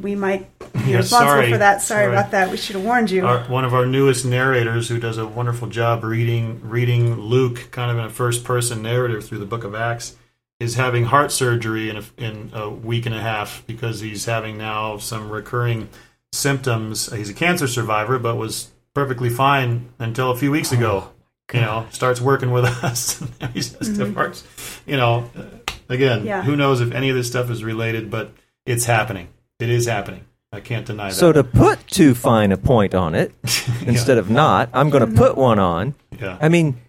[0.01, 1.53] we might be Yeah, responsible sorry.
[1.53, 2.13] for that sorry, Sorry.
[2.13, 5.19] about that we should have warned you Our, one of our newest narrators, who does
[5.19, 9.47] a wonderful job reading reading Luke, kind of in a first person narrative through the
[9.47, 10.17] Book of Acts,
[10.61, 14.59] is having heart surgery in a, in a week and a half because he's having
[14.59, 15.89] now some recurring
[16.33, 17.13] symptoms.
[17.13, 21.11] He's a cancer survivor, but was perfectly fine until a few weeks ago.
[21.53, 23.21] You know, starts working with us.
[23.41, 24.45] and he says to hearts,
[24.87, 25.43] you know, uh,
[25.89, 26.43] again, Yeah.
[26.43, 28.33] who knows if any of this stuff is related, but
[28.65, 29.29] it's happening.
[29.59, 30.25] It is happening.
[30.53, 31.15] I can't deny that.
[31.15, 33.33] So to put too fine a point on it
[33.87, 35.19] instead of not, I'm going to mm-hmm.
[35.19, 35.95] put one on.
[36.19, 36.39] yeah.
[36.41, 36.81] I mean,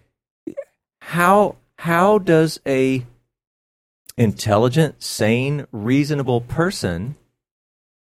[1.00, 3.04] how how does a
[4.16, 7.16] intelligent, sane, reasonable person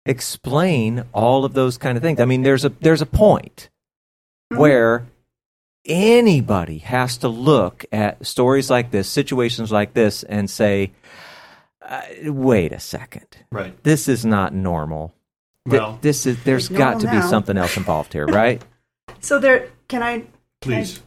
[0.06, 2.20] explain all of those kind of things?
[2.20, 3.68] I mean, there's a there's a point
[4.52, 4.60] mm-hmm.
[4.60, 5.06] where
[5.88, 10.92] anybody has to look at stories like this, situations like this, and say,
[11.82, 13.82] uh, "Wait a second, right.
[13.82, 15.14] this is not normal."
[15.68, 18.62] Th- Well, this is there's It's got to normal be something else involved here, right?
[19.20, 20.22] so there can i
[20.60, 21.00] please.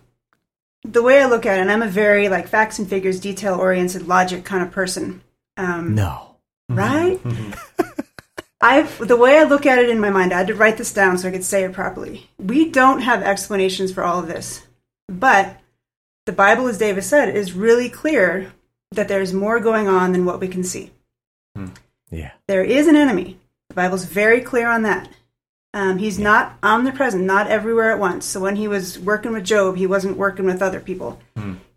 [0.83, 3.55] the way i look at it and i'm a very like facts and figures detail
[3.55, 5.21] oriented logic kind of person
[5.57, 6.35] um, no.
[6.69, 7.19] right
[8.61, 10.93] I've the way I look at it in my mind, I had to write this
[10.93, 12.29] down so I could say it properly.
[12.37, 14.61] We don't have explanations for all of this.
[15.19, 15.59] But
[16.25, 18.53] the Bible, as David said, is really clear
[18.91, 20.91] that there's more going on than what we can see.
[22.09, 22.31] Yeah.
[22.47, 23.39] There is an enemy.
[23.69, 25.09] The Bible's very clear on that.
[25.73, 28.25] Um, he's not omnipresent, not everywhere at once.
[28.25, 31.19] So when he was working with Job, he wasn't working with other people.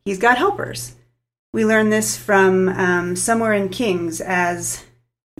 [0.05, 0.97] He's got helpers.
[1.53, 4.85] We learn this from um, somewhere in Kings as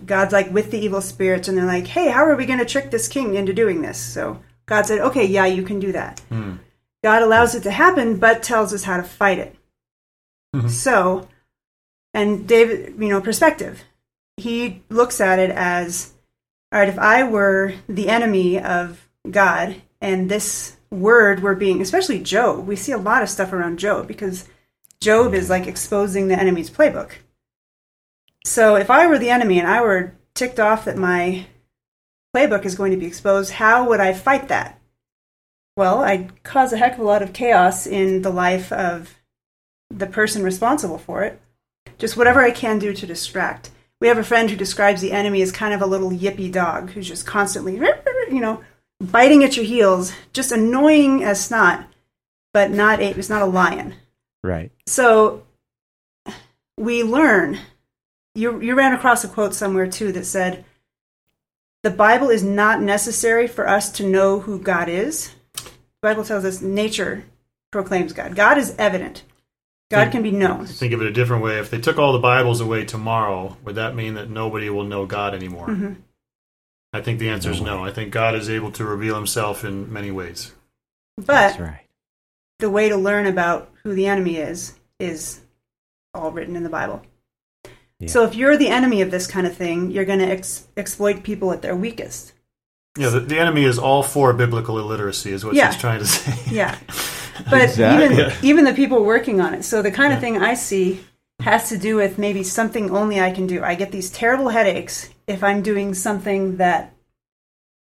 [0.05, 2.65] God's like with the evil spirits, and they're like, hey, how are we going to
[2.65, 3.97] trick this king into doing this?
[3.97, 6.21] So God said, okay, yeah, you can do that.
[7.05, 9.55] God allows it to happen, but tells us how to fight it.
[10.55, 10.69] Mm-hmm.
[10.69, 11.27] So,
[12.15, 13.83] and David, you know, perspective.
[14.37, 16.13] He looks at it as,
[16.73, 22.23] all right, if I were the enemy of God and this word were being, especially
[22.23, 24.49] Job, we see a lot of stuff around Job because
[24.99, 27.11] Job is like exposing the enemy's playbook.
[28.45, 31.45] So if I were the enemy and I were ticked off that my
[32.35, 34.81] playbook is going to be exposed, how would I fight that?
[35.77, 39.15] Well, I'd cause a heck of a lot of chaos in the life of
[39.89, 41.41] the person responsible for it.
[41.97, 43.71] Just whatever I can do to distract.
[44.01, 46.91] We have a friend who describes the enemy as kind of a little yippy dog
[46.91, 48.63] who's just constantly, you know,
[48.99, 51.87] biting at your heels, just annoying as snot,
[52.53, 53.95] but not a, it's not a lion.
[54.43, 54.71] Right.
[54.85, 55.43] So
[56.77, 57.59] we learn.
[58.33, 60.65] You you ran across a quote somewhere too that said,
[61.83, 65.34] "The Bible is not necessary for us to know who God is."
[66.05, 67.25] The Bible tells us nature
[67.71, 68.35] proclaims God.
[68.35, 69.23] God is evident.
[69.89, 70.67] God can be known.
[70.67, 71.57] Think of it a different way.
[71.57, 75.07] If they took all the Bibles away tomorrow, would that mean that nobody will know
[75.07, 75.67] God anymore?
[75.67, 75.93] Mm-hmm.
[76.93, 77.83] I think the answer is no.
[77.83, 80.53] I think God is able to reveal himself in many ways.
[81.17, 81.87] But That's right.
[82.59, 85.41] the way to learn about who the enemy is is
[86.13, 87.01] all written in the Bible.
[87.99, 88.09] Yeah.
[88.09, 91.23] So if you're the enemy of this kind of thing, you're going to ex- exploit
[91.23, 92.33] people at their weakest.
[92.97, 95.69] Yeah, the, the enemy is all for biblical illiteracy, is what Yeah.
[95.71, 96.51] she's trying to say.
[96.55, 96.77] Yeah.
[97.49, 98.05] But Exactly.
[98.05, 98.37] even Yeah.
[98.43, 99.63] even the people working on it.
[99.63, 101.03] So the kind of thing I see
[101.41, 103.61] has to do with maybe something only I can do.
[103.61, 106.93] I get these terrible headaches if I'm doing something that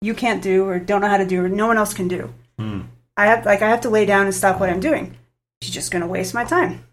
[0.02, 2.34] you can't do or don't know how to do or no one else can do.
[2.58, 2.82] Hmm.
[3.18, 5.18] I have like I have to lay down and stop what I'm doing.
[5.62, 6.86] She's just going to waste my time.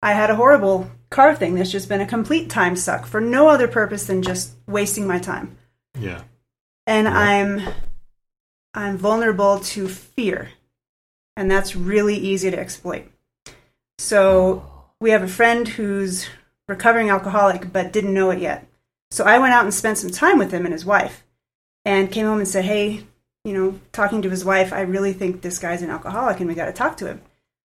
[0.00, 3.48] I had a horrible car thing that's just been a complete time suck for no
[3.48, 5.56] other purpose than just wasting my time.
[5.98, 6.22] Yeah.
[6.86, 7.72] And I'm
[8.74, 10.50] I'm vulnerable to fear.
[11.36, 13.10] And that's really easy to exploit.
[13.98, 14.84] So oh.
[15.00, 16.28] we have a friend who's
[16.68, 18.66] recovering alcoholic but didn't know it yet.
[19.10, 21.24] So I went out and spent some time with him and his wife
[21.84, 23.06] and came home and said, Hey,
[23.44, 26.54] you know, talking to his wife, I really think this guy's an alcoholic and we
[26.54, 27.20] got to talk to him.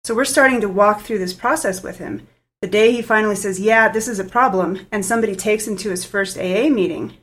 [0.05, 2.27] So we're starting to walk through this process with him.
[2.63, 5.91] The day he finally says, Yeah, this is a problem, and somebody takes him to
[5.91, 7.15] his first AA meeting.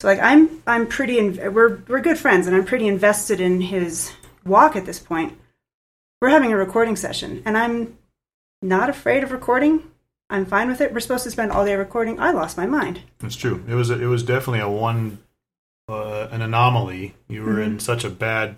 [0.00, 3.60] So like I'm I'm pretty in, we're we're good friends and I'm pretty invested in
[3.60, 4.12] his
[4.44, 5.36] walk at this point.
[6.20, 7.98] We're having a recording session and I'm
[8.62, 9.82] not afraid of recording.
[10.30, 10.92] I'm fine with it.
[10.92, 12.20] We're supposed to spend all day recording.
[12.20, 13.00] I lost my mind.
[13.22, 13.64] It's true.
[13.66, 15.18] It was a, it was definitely a one
[15.88, 17.14] uh, an anomaly.
[17.28, 17.62] You were Mm-hmm.
[17.62, 18.56] in such a bad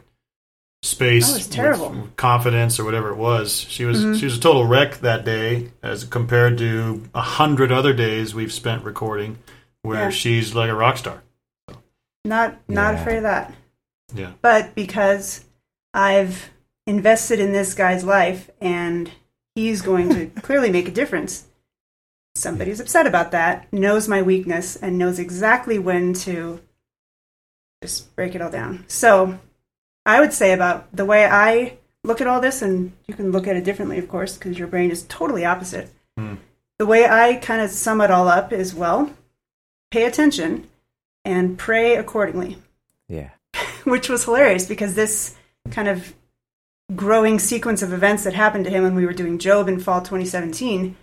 [0.82, 2.08] space, Oh, it's terrible.
[2.16, 3.60] confidence or whatever it was.
[3.68, 7.92] She was she was a total wreck that day, as compared to a hundred other
[7.94, 9.38] days we've spent recording,
[9.82, 10.10] where Yeah.
[10.10, 11.22] she's like a rock star.
[12.24, 13.00] Not not Yeah.
[13.00, 13.54] afraid of that.
[14.14, 15.44] Yeah, But because
[15.94, 16.50] I've
[16.86, 19.10] invested in this guy's life and
[19.54, 21.46] he's going to clearly make a difference.
[22.34, 26.60] Somebody's upset about that, knows my weakness, and knows exactly when to
[27.82, 28.84] just break it all down.
[28.88, 29.38] So
[30.06, 33.46] I would say about the way I look at all this, and you can look
[33.46, 35.90] at it differently, of course, because your brain is totally opposite.
[36.16, 36.36] Hmm.
[36.78, 39.12] The way I kind of sum it all up is well,
[39.90, 40.68] pay attention
[41.24, 42.58] and pray accordingly
[43.08, 43.30] Yeah.
[43.84, 45.36] which was hilarious because this
[45.70, 46.14] kind of
[46.94, 50.00] growing sequence of events that happened to him when we were doing Job in fall
[50.00, 50.96] 2017,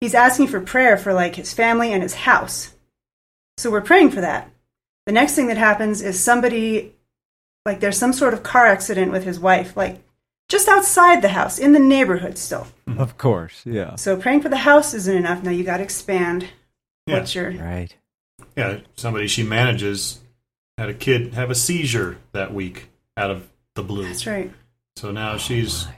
[0.00, 2.74] he's asking for prayer for like his family and his house.
[3.56, 4.50] So we're praying for that.
[5.06, 6.94] The next thing that happens is somebody,
[7.64, 10.00] like there's some sort of car accident with his wife, like
[10.48, 12.66] just outside the house, in the neighborhood still.
[12.96, 13.62] Of course.
[13.66, 13.96] Yeah.
[13.96, 15.42] So praying for the house isn't enough.
[15.42, 16.46] Now you got to expand
[17.06, 17.18] Yeah.
[17.18, 17.52] what you're.
[17.52, 17.94] Right.
[18.58, 18.78] Yeah.
[18.96, 20.20] Somebody she manages
[20.76, 24.08] had a kid have a seizure that week out of the blue.
[24.08, 24.52] That's right.
[24.96, 25.92] So now she's oh,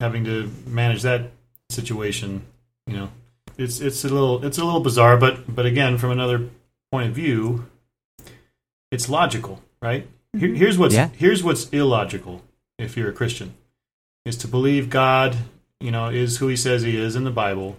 [0.00, 1.30] having to manage that
[1.70, 2.42] situation.
[2.86, 3.08] You know,
[3.56, 6.48] it's it's a little it's a little bizarre, but but again, from another
[6.90, 7.66] point of view,
[8.90, 10.06] it's logical, right?
[10.32, 10.56] Here, mm-hmm.
[10.56, 11.08] here's what's Yeah.
[11.16, 12.42] here's what's illogical
[12.78, 13.54] if you're a Christian
[14.24, 15.36] is to believe God,
[15.80, 17.76] you know, is who He says He is in the Bible,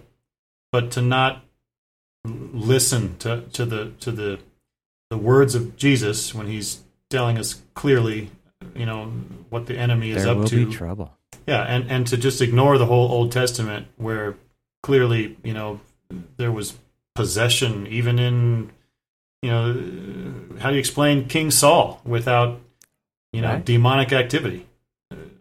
[0.72, 1.40] but to not l-
[2.24, 4.38] listen to to the to the
[5.10, 8.30] the words of Jesus when He's telling us clearly,
[8.74, 9.06] you know,
[9.48, 10.66] what the enemy is There up will to.
[10.66, 11.12] be trouble.
[11.46, 14.36] Yeah, and and to just ignore the whole Old Testament, where
[14.82, 15.80] clearly, you know,
[16.36, 16.78] there was
[17.14, 18.70] possession, even in,
[19.42, 19.72] you know,
[20.60, 22.60] how do you explain King Saul without,
[23.32, 23.64] you know, Right.
[23.64, 24.66] demonic activity?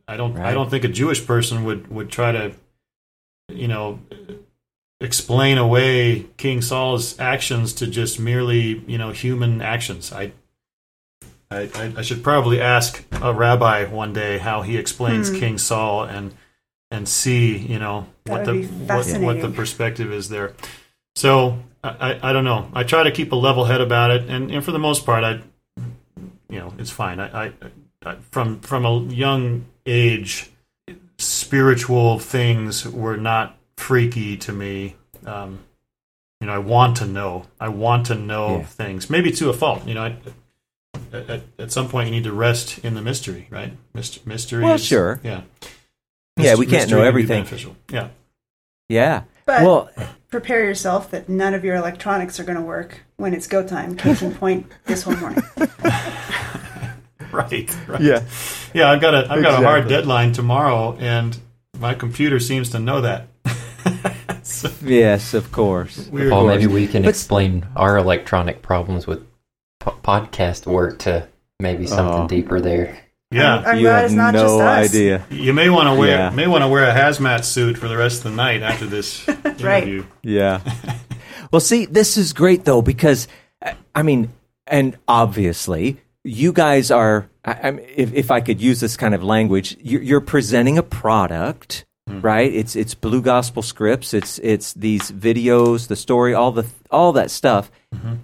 [0.08, 0.36] I don't.
[0.40, 2.54] I don't think a Jewish person would would try to,
[3.50, 4.00] you know,
[5.02, 10.12] explain away King Saul's actions to just merely, you know, human actions.
[10.12, 10.34] I.
[11.52, 15.40] I, I, should probably ask a rabbi one day how he explains Hmm.
[15.40, 16.32] King Saul and
[16.92, 20.54] and see you know That what the what, what the perspective is there.
[21.16, 22.70] So I, I I don't know.
[22.74, 25.24] I try to keep a level head about it, and, and for the most part,
[25.24, 25.42] I
[26.50, 27.20] you know it's fine.
[27.20, 27.54] I, I,
[28.06, 30.52] I from from a young age,
[31.18, 34.96] spiritual things were not freaky to me.
[35.26, 35.60] Um,
[36.42, 37.46] you know, I want to know.
[37.60, 38.64] I want to know Yeah.
[38.66, 39.10] things.
[39.10, 39.86] Maybe to a fault.
[39.88, 40.16] You know, I,
[41.12, 43.74] at, at, at some point you need to rest in the mystery, right?
[43.94, 44.64] Myst- mystery.
[44.64, 45.20] Well, is- sure.
[45.24, 45.42] Yeah.
[46.38, 47.44] Yeah, we can't know everything.
[47.44, 47.76] beneficial.
[47.92, 48.10] Yeah.
[48.88, 49.24] Yeah.
[49.46, 49.90] But well,
[50.30, 53.98] prepare yourself that none of your electronics are going to work when it's go time.
[53.98, 55.44] Case in point, this whole morning.
[57.32, 57.70] Right.
[57.88, 58.02] Right.
[58.02, 58.24] yeah.
[58.74, 58.90] Yeah.
[58.90, 61.38] I've got a I've got a hard deadline tomorrow, and
[61.78, 63.28] my computer seems to know that.
[64.52, 66.08] So Yes, of course.
[66.12, 69.26] we're Paul, maybe we can But- explain our electronic problems with
[69.80, 71.28] po- podcast work to
[71.60, 72.28] maybe something Oh.
[72.28, 72.98] deeper there.
[73.32, 73.58] yeah.
[73.66, 74.90] I'm you glad have it's not no just us.
[74.90, 75.26] idea.
[75.30, 76.30] You may want to wear Yeah.
[76.32, 79.28] may want to wear a hazmat suit for the rest of the night after this
[79.62, 79.84] Right.
[79.84, 80.06] interview.
[80.24, 80.62] Yeah.
[81.52, 83.28] well, see, this is great though because
[83.66, 84.30] uh, I mean,
[84.68, 87.30] and obviously, you guys are.
[87.46, 90.84] I, I'm, if, if I could use this kind of language, you're, you're presenting a
[90.84, 92.22] product, Mm-hmm.
[92.22, 92.52] right?
[92.52, 94.14] It's it's Blue Gospel Scripts.
[94.14, 97.72] It's it's these videos, the story, all the all that stuff.
[97.94, 98.16] Mm-hmm.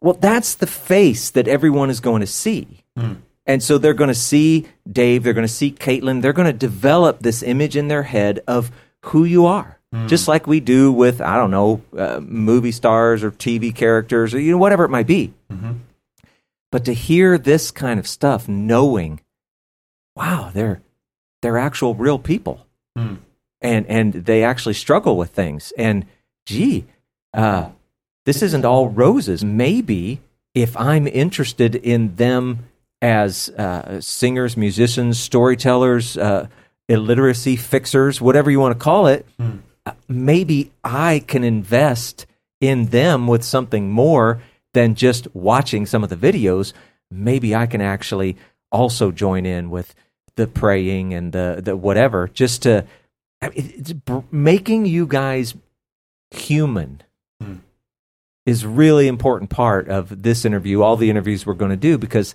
[0.00, 2.84] Well, that's the face that everyone is going to see.
[2.96, 3.16] Mm.
[3.46, 6.52] And so they're going to see Dave, they're going to see Caitlin, they're going to
[6.52, 8.70] develop this image in their head of
[9.06, 9.78] who you are.
[9.92, 10.08] Mm.
[10.08, 14.40] Just like we do with, I don't know, uh, movie stars or TV characters or,
[14.40, 15.32] you know, whatever it might be.
[15.50, 15.72] Mm-hmm.
[16.70, 19.20] But to hear this kind of stuff, knowing,
[20.14, 20.82] wow, they're,
[21.40, 22.66] they're actual real people.
[22.98, 23.14] Hmm.
[23.60, 25.72] And, and they actually struggle with things.
[25.76, 26.06] And
[26.46, 26.86] gee,
[27.34, 27.70] uh,
[28.24, 29.44] this isn't all roses.
[29.44, 30.20] Maybe
[30.54, 32.68] if I'm interested in them
[33.00, 36.48] as uh, singers, musicians, storytellers, uh,
[36.88, 39.26] illiteracy fixers, whatever you want to call it,
[39.86, 42.26] uh, maybe I can invest
[42.60, 44.42] in them with something more
[44.74, 46.72] than just watching some of the videos.
[47.10, 48.36] Maybe I can actually
[48.70, 49.94] also join in with
[50.38, 52.86] the praying and the, the whatever, just to
[53.42, 55.54] I mean, it's br- making you guys
[56.30, 57.02] human
[57.42, 57.56] hmm.
[58.46, 62.34] is really important part of this interview, all the interviews we're going to do, because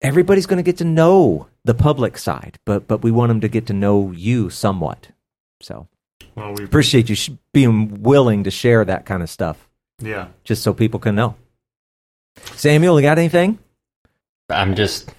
[0.00, 3.48] everybody's going to get to know the public side, but but we want them to
[3.48, 5.08] get to know you somewhat.
[5.60, 5.88] So
[6.34, 10.28] Well, we appreciate you sh- being willing to share that kind of stuff, yeah.
[10.44, 11.36] just so people can know.
[12.54, 13.58] Samuel, you got anything?
[14.48, 15.12] I'm just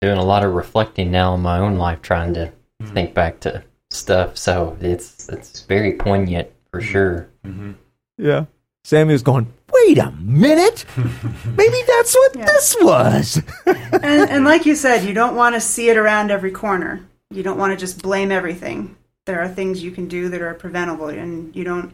[0.00, 2.94] doing a lot of reflecting now in my own life, trying to Mm-hmm.
[2.94, 4.38] think back to stuff.
[4.38, 7.28] So it's it's very poignant for sure.
[7.44, 7.72] Mm-hmm.
[8.16, 8.46] Yeah.
[8.84, 10.86] Samuel's going, wait a minute.
[10.96, 12.46] Maybe that's what Yeah.
[12.46, 13.42] this was.
[13.66, 17.06] and, and like you said, you don't want to see it around every corner.
[17.30, 18.96] You don't want to just blame everything.
[19.26, 21.92] There are things you can do that are preventable, and you don't.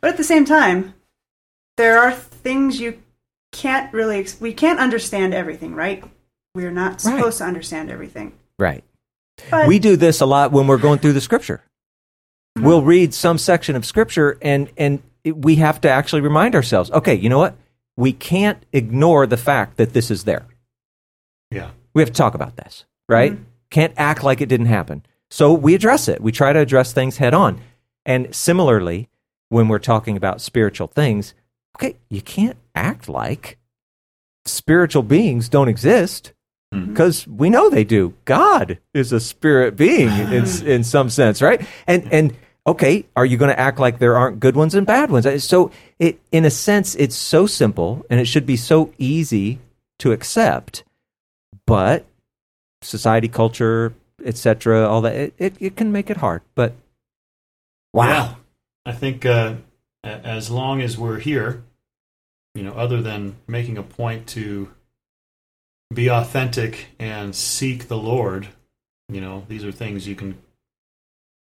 [0.00, 0.94] But at the same time,
[1.76, 3.00] there are things you
[3.52, 4.18] can't really.
[4.18, 6.02] ex- We can't understand everything, right?
[6.54, 7.00] We're not Right.
[7.00, 8.32] supposed to understand everything.
[8.58, 8.84] right.
[9.50, 11.62] But We do this a lot when we're going through the scripture.
[12.58, 12.64] Hmm.
[12.64, 16.90] We'll read some section of scripture and and it- we have to actually remind ourselves,
[16.90, 17.54] okay, you know what?
[17.96, 20.46] We can't ignore the fact that this is there.
[21.50, 21.70] Yeah.
[21.94, 23.32] We have to talk about this, right?
[23.32, 23.42] Hmm.
[23.70, 25.04] Can't act like it didn't happen.
[25.30, 26.20] So we address it.
[26.20, 27.60] We try to address things head on.
[28.04, 29.08] And similarly,
[29.48, 31.32] when we're talking about spiritual things,
[31.76, 33.58] okay, you can't act like
[34.44, 36.32] spiritual beings don't exist
[36.70, 38.14] because we know they do.
[38.24, 41.60] God is a spirit being in, in some sense, right?
[41.86, 45.10] And and okay, are you going to act like there aren't good ones and bad
[45.10, 45.44] ones?
[45.44, 49.58] So it in a sense it's so simple and it should be so easy
[49.98, 50.84] to accept,
[51.66, 52.06] but
[52.82, 53.92] society, culture,
[54.24, 56.42] etc., all that it, it, it can make it hard.
[56.54, 56.74] But
[57.92, 58.34] wow, Yeah.
[58.86, 59.56] I think uh,
[60.04, 61.62] as long as we're here,
[62.54, 64.72] you know, other than making a point to
[65.92, 68.48] be authentic and seek the Lord,
[69.08, 70.38] you know, these are things you can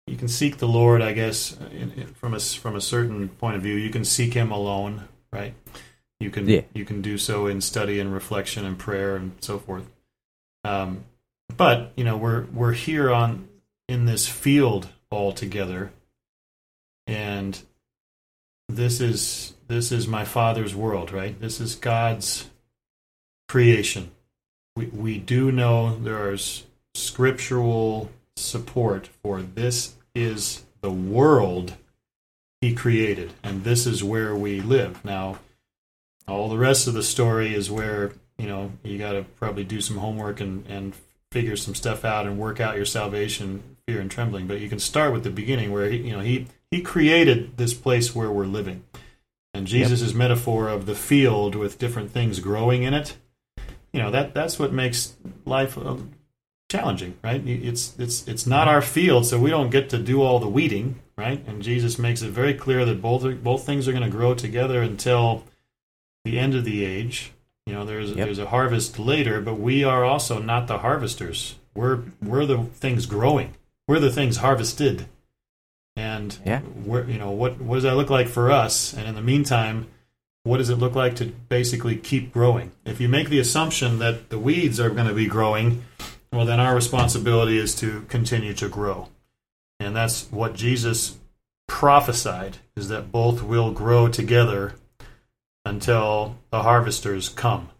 [0.06, 3.56] you can seek the Lord, I guess, in, in, from a from a certain point
[3.56, 3.74] of view.
[3.74, 5.54] You can seek Him alone, right?
[6.20, 6.62] You can Yeah.
[6.74, 9.90] you can do so in study and reflection and prayer and so forth.
[10.62, 11.04] Um,
[11.56, 13.48] but you know, we're we're here on
[13.88, 15.90] in this field all together,
[17.06, 17.58] and
[18.68, 21.38] this is this is my Father's world, right?
[21.40, 22.50] This is God's
[23.48, 24.10] creation.
[24.76, 26.64] We we do know there's
[26.94, 31.74] scriptural support for this is the world
[32.60, 35.04] he created and this is where we live.
[35.04, 35.38] Now
[36.26, 39.80] all the rest of the story is where, you know, you got to probably do
[39.80, 40.94] some homework and and
[41.30, 44.78] figure some stuff out and work out your salvation, fear and trembling, but you can
[44.78, 48.46] start with the beginning where he, you know, he he created this place where we're
[48.46, 48.84] living.
[49.52, 53.16] And Jesus' metaphor of the field with different things growing in it,
[53.94, 55.14] you know, that that's what makes
[55.44, 56.10] life um,
[56.68, 57.40] challenging, right?
[57.46, 61.00] It's it's it's not our field, so we don't get to do all the weeding,
[61.16, 61.40] right?
[61.46, 64.34] And Jesus makes it very clear that both are, both things are going to grow
[64.34, 65.44] together until
[66.24, 67.30] the end of the age.
[67.66, 68.26] You know, there's Yep.
[68.26, 71.54] there's a harvest later, but we are also not the harvesters.
[71.72, 73.54] We're we're the things growing.
[73.86, 75.06] We're the things harvested.
[75.96, 76.62] And Yeah.
[76.84, 78.92] you know what what does that look like for us?
[78.92, 79.86] And in the meantime,
[80.44, 82.70] what does it look like to basically keep growing?
[82.84, 85.84] If you make the assumption that the weeds are going to be growing,
[86.32, 89.08] well, then our responsibility is to continue to grow.
[89.80, 91.16] And that's what Jesus
[91.66, 94.74] prophesied is that both will grow together
[95.64, 97.70] until the harvesters come.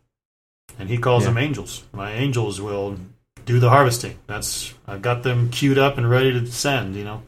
[0.78, 1.30] And he calls Yeah.
[1.30, 1.84] them angels.
[1.92, 2.96] My angels will
[3.44, 4.18] do the harvesting.
[4.26, 7.22] That's I've got them queued up and ready to send, you know.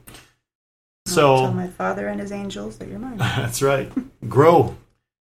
[1.06, 3.18] I'll So tell my father and his angels that you're mine.
[3.18, 3.92] that's right.
[4.28, 4.76] Grow.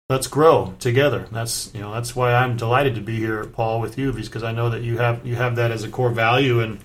[0.08, 1.28] Let's grow together.
[1.32, 4.52] That's you know that's why I'm delighted to be here, Paul, with you, because I
[4.52, 6.80] know that you have you have that as a core value, and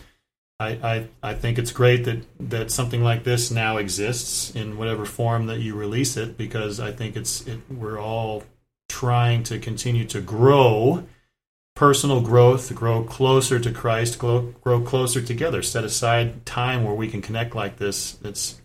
[0.58, 5.04] I I, I think it's great that that something like this now exists in whatever
[5.04, 8.44] form that you release it, because I think it's it, we're all
[8.88, 11.04] trying to continue to grow
[11.80, 15.62] personal growth, grow closer to Christ, grow, grow closer together.
[15.62, 18.18] Set aside time where we can connect like this.
[18.22, 18.60] It's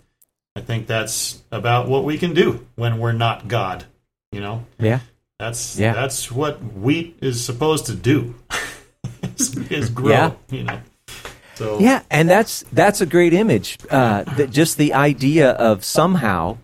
[0.55, 3.85] I think that's about what we can do when we're not God.
[4.35, 4.99] You know, yeah,
[5.39, 5.93] that's Yeah.
[5.93, 8.35] that's what wheat is supposed to do.
[9.37, 10.09] is, is grow.
[10.09, 10.31] Yeah.
[10.51, 10.79] You know.
[11.55, 13.77] So yeah, and that's that's a great image.
[13.89, 16.57] Uh, that just the idea of somehow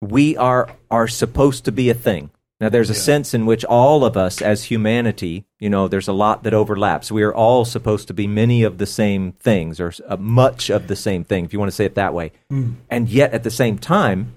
[0.00, 2.30] we are are supposed to be a thing.
[2.60, 3.00] Now, there's a Yeah.
[3.10, 7.12] sense in which all of us, as humanity, you know, there's a lot that overlaps.
[7.12, 10.88] We are all supposed to be many of the same things, or uh, much of
[10.88, 12.32] the same thing, if you want to say it that way.
[12.90, 14.32] And yet, at the same time,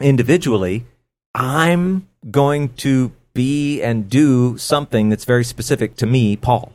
[0.00, 0.84] individually,
[1.34, 6.72] I'm going to be and do something that's very specific to me, Paul.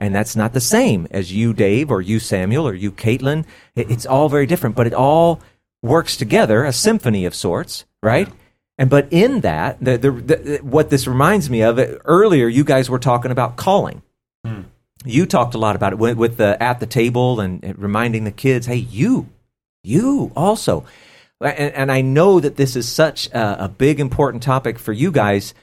[0.00, 3.44] And that's not the same as you, Dave, or you, Samuel, or you, Caitlin.
[3.76, 5.40] It- It's all very different, but it all
[5.82, 8.28] works together, a symphony of sorts, right?
[8.78, 12.64] And but in that, the, the, the, what this reminds me of, uh, earlier you
[12.64, 14.00] guys were talking about calling.
[15.04, 18.32] You talked a lot about it with, with the at the table and reminding the
[18.32, 19.28] kids, hey, you,
[19.84, 20.84] you also.
[21.40, 25.12] And, and I know that this is such a, a big important topic for you
[25.12, 25.54] guys.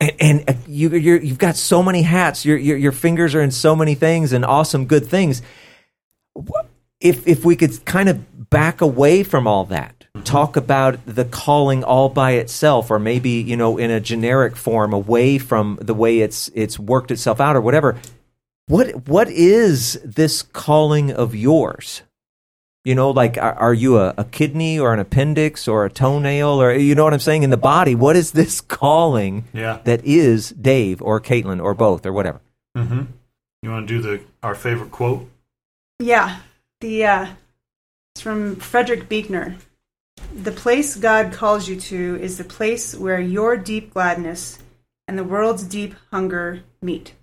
[0.00, 2.44] and, and uh, you, you're, you've got so many hats.
[2.44, 5.42] Your, your your fingers are in so many things and awesome, good things.
[7.00, 11.82] If if we could kind of back away from all that, talk about the calling
[11.82, 16.20] all by itself, or maybe you know in a generic form, away from the way
[16.20, 17.96] it's it's worked itself out, or whatever.
[18.66, 22.02] What what is this calling of yours?
[22.86, 26.62] You know, like are, are you a, a kidney or an appendix or a toenail
[26.62, 27.96] or you know what I'm saying in the body?
[27.96, 29.80] What is this calling Yeah.
[29.82, 32.40] that is Dave or Caitlin or both or whatever?
[32.76, 33.02] Mm-hmm.
[33.62, 35.28] You want to do the our favorite quote?
[35.98, 36.38] Yeah,
[36.80, 37.26] the uh,
[38.14, 39.56] it's from Frederick Buechner.
[40.32, 44.60] The place God calls you to is the place where your deep gladness
[45.08, 47.14] and the world's deep hunger meet.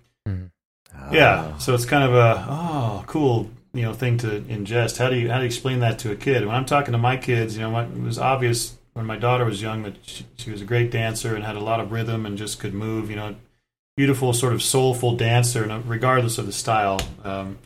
[1.10, 1.56] Yeah.
[1.56, 4.98] So it's kind of a oh cool you know thing to ingest.
[4.98, 6.46] How do you how do you explain that to a kid?
[6.46, 9.60] When I'm talking to my kids, you know, it was obvious when my daughter was
[9.60, 12.38] young that she, she was a great dancer and had a lot of rhythm and
[12.38, 13.10] just could move.
[13.10, 13.34] You know,
[13.96, 17.00] beautiful sort of soulful dancer, and regardless of the style.
[17.22, 17.58] Um,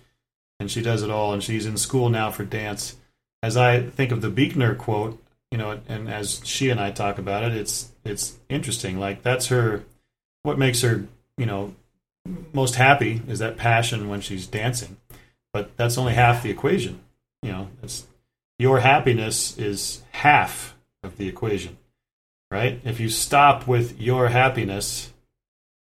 [0.60, 2.96] and she does it all, and she's in school now for dance.
[3.42, 7.18] As I think of the Buechner quote, you know, and as she and I talk
[7.18, 8.98] about it, it's it's interesting.
[8.98, 9.84] Like that's her,
[10.42, 11.06] what makes her,
[11.36, 11.74] you know,
[12.52, 14.96] most happy is that passion when she's dancing.
[15.52, 17.00] But that's only half the equation.
[17.42, 18.06] You know, it's
[18.58, 21.78] your happiness is half of the equation,
[22.50, 22.80] right?
[22.84, 25.12] If you stop with your happiness,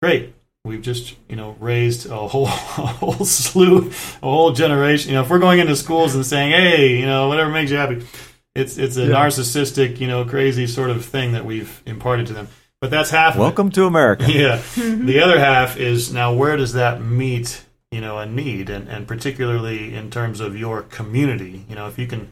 [0.01, 0.35] great.
[0.63, 5.09] We've just, you know, raised a whole, a whole slew, a whole generation.
[5.09, 7.77] You know, if we're going into schools and saying, "Hey, you know, whatever makes you
[7.77, 8.05] happy,"
[8.53, 12.47] it's it's a narcissistic, you know, crazy sort of thing that we've imparted to them.
[12.79, 13.35] But that's half.
[13.37, 14.25] Welcome to America.
[14.31, 14.61] Yeah.
[14.75, 19.07] The other half is now where does that meet, you know, a need and, and
[19.07, 21.65] particularly in terms of your community.
[21.69, 22.31] You know, if you can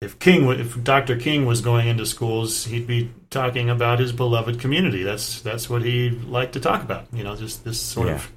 [0.00, 1.16] if King if Dr.
[1.18, 5.02] King was going into schools, he'd be talking about his beloved community.
[5.02, 7.06] That's that's what he liked to talk about.
[7.12, 8.14] You know, just this sort Yeah.
[8.14, 8.32] of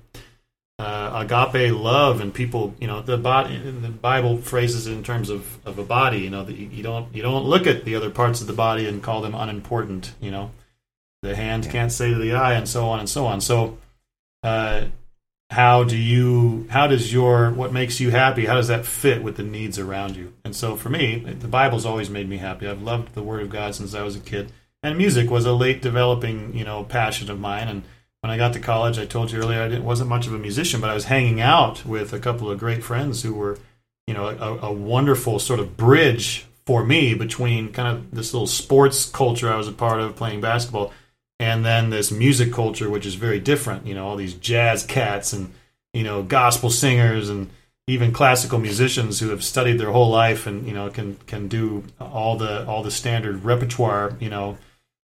[0.80, 2.76] uh, agape love and people.
[2.80, 3.58] You know, the body.
[3.58, 6.20] The Bible phrases it in terms of, of a body.
[6.20, 8.54] You know, that you, you don't you don't look at the other parts of the
[8.54, 10.14] body and call them unimportant.
[10.22, 10.52] You know,
[11.24, 13.42] the hand can't say to the eye, and so on and so on.
[13.42, 13.80] So,
[14.44, 14.86] uh,
[15.50, 16.68] how do you?
[16.70, 18.46] How does your what makes you happy?
[18.46, 20.34] How does that fit with the needs around you?
[20.44, 22.68] And so, for me, the Bible's always made me happy.
[22.68, 24.52] I've loved the Word of God since I was a kid,
[24.84, 27.70] and music was a late developing, you know, passion of mine.
[27.70, 27.84] And
[28.22, 30.82] when I got to college, I told you earlier I wasn't much of a musician,
[30.82, 33.58] but I was hanging out with a couple of great friends who were,
[34.06, 38.48] you know, a, a wonderful sort of bridge for me between kind of this little
[38.48, 40.92] sports culture I was a part of playing basketball
[41.40, 45.34] and then this music culture which is very different you know all these jazz cats
[45.34, 45.54] and
[45.94, 47.50] you know gospel singers and
[47.88, 51.84] even classical musicians who have studied their whole life and you know can can do
[52.00, 54.58] all the all the standard repertoire you know.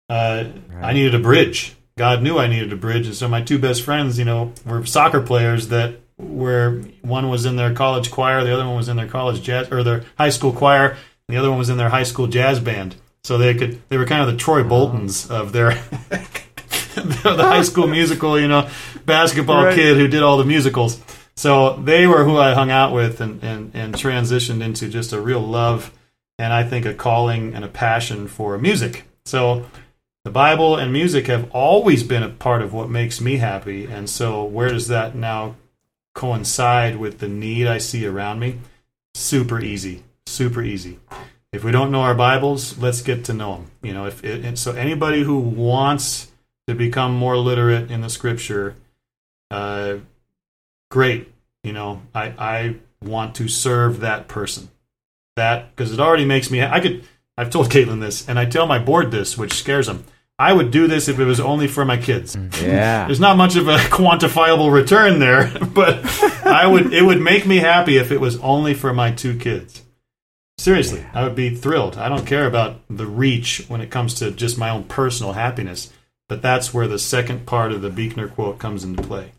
[0.10, 0.46] Uh,
[0.82, 1.76] I needed a bridge.
[1.96, 3.06] God knew I needed a bridge.
[3.06, 6.72] And so my two best friends you know were soccer players that where
[7.02, 9.84] one was in their college choir the other one was in their college jazz or
[9.84, 12.94] their high school choir and the other one was in their high school jazz band
[13.30, 15.70] so they could they were kind of the Troy Boltons of their
[16.96, 18.68] the high school musical, you know,
[19.06, 19.76] basketball Right.
[19.76, 21.00] kid who did all the musicals.
[21.36, 25.22] So they were who I hung out with and, and, and transitioned into just a
[25.22, 25.92] real love
[26.40, 29.04] and I think a calling and a passion for music.
[29.26, 29.68] So
[30.24, 33.86] the Bible and music have always been a part of what makes me happy.
[33.86, 35.56] And so where does that now
[36.16, 38.58] coincide with the need I see around me?
[39.14, 40.02] Super easy.
[40.26, 40.98] Super easy
[41.52, 43.72] if we don't know our Bibles, let's get to know them.
[43.82, 46.32] You know, if it, and so anybody who wants
[46.68, 48.76] to become more literate in the Scripture,
[49.50, 49.98] uh,
[50.92, 51.32] great.
[51.64, 54.70] You know, I I want to serve that person.
[55.36, 56.62] That because it already makes me.
[56.62, 57.04] I could.
[57.38, 60.04] I've told Caitlin this, and I tell my board this, which scares them.
[60.38, 62.38] I would do this if it was only for my kids.
[62.62, 63.06] Yeah.
[63.06, 66.06] There's not much of a quantifiable return there, but
[66.46, 66.94] I would.
[66.94, 69.84] It would make me happy if it was only for my two kids.
[70.60, 71.98] Seriously, I would be thrilled.
[71.98, 75.90] I don't care about the reach when it comes to just my own personal happiness,
[76.28, 79.32] but that's where the second part of the Buechner quote comes into play.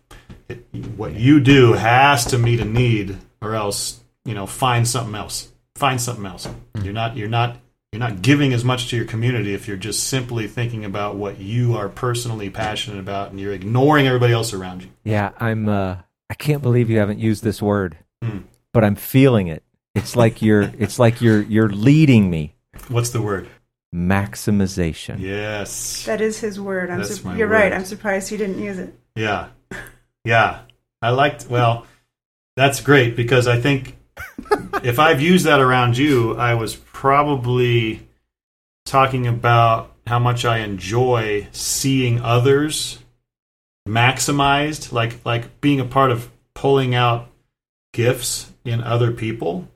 [0.49, 0.65] It,
[0.97, 5.53] what you do has to meet a need, or else you know find something else.
[5.75, 6.49] Find something else.
[6.83, 7.19] You're not.
[7.19, 7.59] You're not.
[7.93, 11.39] You're not giving as much to your community if you're just simply thinking about what
[11.39, 14.89] you are personally passionate about, and you're ignoring everybody else around you.
[15.05, 15.69] Yeah, I'm.
[15.69, 15.97] Uh,
[16.31, 18.39] I can't believe you haven't used this word, Hmm.
[18.73, 19.63] but I'm feeling it.
[19.95, 20.71] It's like you're.
[20.79, 21.43] it's like you're.
[21.43, 22.55] You're leading me.
[22.89, 23.49] What's the word?
[23.95, 25.19] Maximization.
[25.21, 26.05] Yes.
[26.07, 26.91] That is his word.
[26.91, 27.55] I'm That's sur- my you're word.
[27.55, 27.73] right.
[27.73, 28.95] I'm surprised he didn't use it.
[29.17, 29.49] Yeah.
[30.25, 30.61] Yeah.
[31.03, 31.87] I liked, well,
[32.57, 33.97] that's great because I think
[34.85, 38.07] if I've used that around you, I was probably
[38.85, 42.99] talking about how much I enjoy seeing others
[43.89, 47.29] maximized, like like being a part of pulling out
[47.93, 49.69] gifts in other people.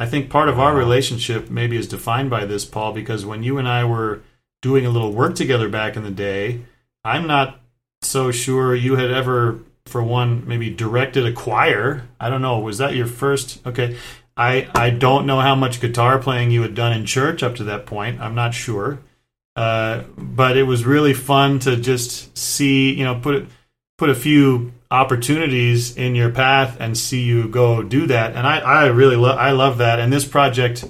[0.00, 3.58] I think part of our relationship maybe is defined by this, Paul, because when you
[3.58, 4.22] and I were
[4.62, 6.62] doing a little work together back in the day,
[7.04, 7.60] I'm not
[8.02, 12.08] so sure you had ever, for one, maybe directed a choir.
[12.20, 12.60] I don't know.
[12.60, 13.64] Was that your first?
[13.66, 13.96] Okay.
[14.36, 17.64] I, I don't know how much guitar playing you had done in church up to
[17.64, 18.20] that point.
[18.20, 19.00] I'm not sure.
[19.56, 23.48] Uh, but it was really fun to just see, you know, put
[23.96, 28.34] put a few opportunities in your path and see you go do that.
[28.34, 29.98] And I, I really love I love that.
[30.00, 30.84] And this project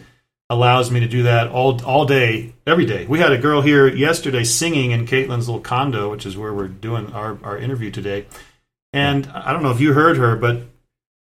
[0.51, 3.07] allows me to do that all all day, every day.
[3.07, 6.69] We had a girl here yesterday singing in Caitlin's little condo, which is where we're
[6.69, 8.27] doing our, our interview today.
[8.93, 10.63] And I don't know if you heard her, but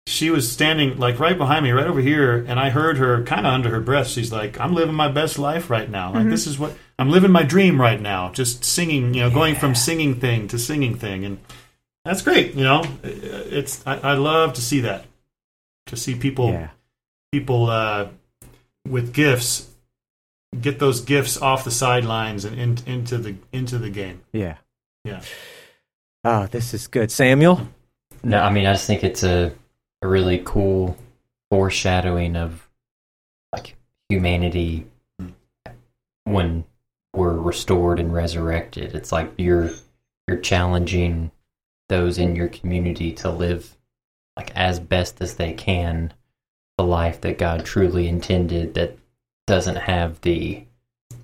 [0.08, 3.46] she was standing like right behind me, right over here, and I heard her kind
[3.46, 4.08] of under her breath.
[4.08, 6.12] She's like, "I'm living my best life right now.
[6.12, 6.32] Like mm-hmm.
[6.32, 8.32] this is what I'm living my dream right now.
[8.32, 11.40] Just singing, you know, going from singing thing to singing thing, and
[12.06, 12.54] that's great.
[12.56, 15.06] You know, it's I, I love to see that,
[15.88, 16.70] to see people Yeah.
[17.32, 18.08] people uh,
[18.88, 19.68] with gifts
[20.60, 24.22] get those gifts off the sidelines and in, into the into the game.
[24.34, 24.58] Yeah.
[25.06, 25.22] Yeah.
[26.24, 27.12] Oh, this is good.
[27.12, 27.68] Samuel?
[28.24, 29.54] No, I mean I just think it's a
[30.02, 30.98] a really cool
[31.50, 32.68] foreshadowing of
[33.54, 33.76] like
[34.10, 34.88] humanity
[36.26, 36.64] when
[37.16, 38.96] we're restored and resurrected.
[38.96, 39.72] It's like you're
[40.28, 41.32] you're challenging
[41.92, 43.76] those in your community to live
[44.38, 46.14] like as best as they can
[46.78, 48.98] the life that God truly intended that
[49.46, 50.64] doesn't have the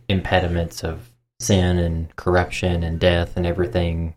[0.09, 1.09] impediments of
[1.39, 4.13] sin and corruption and death and everything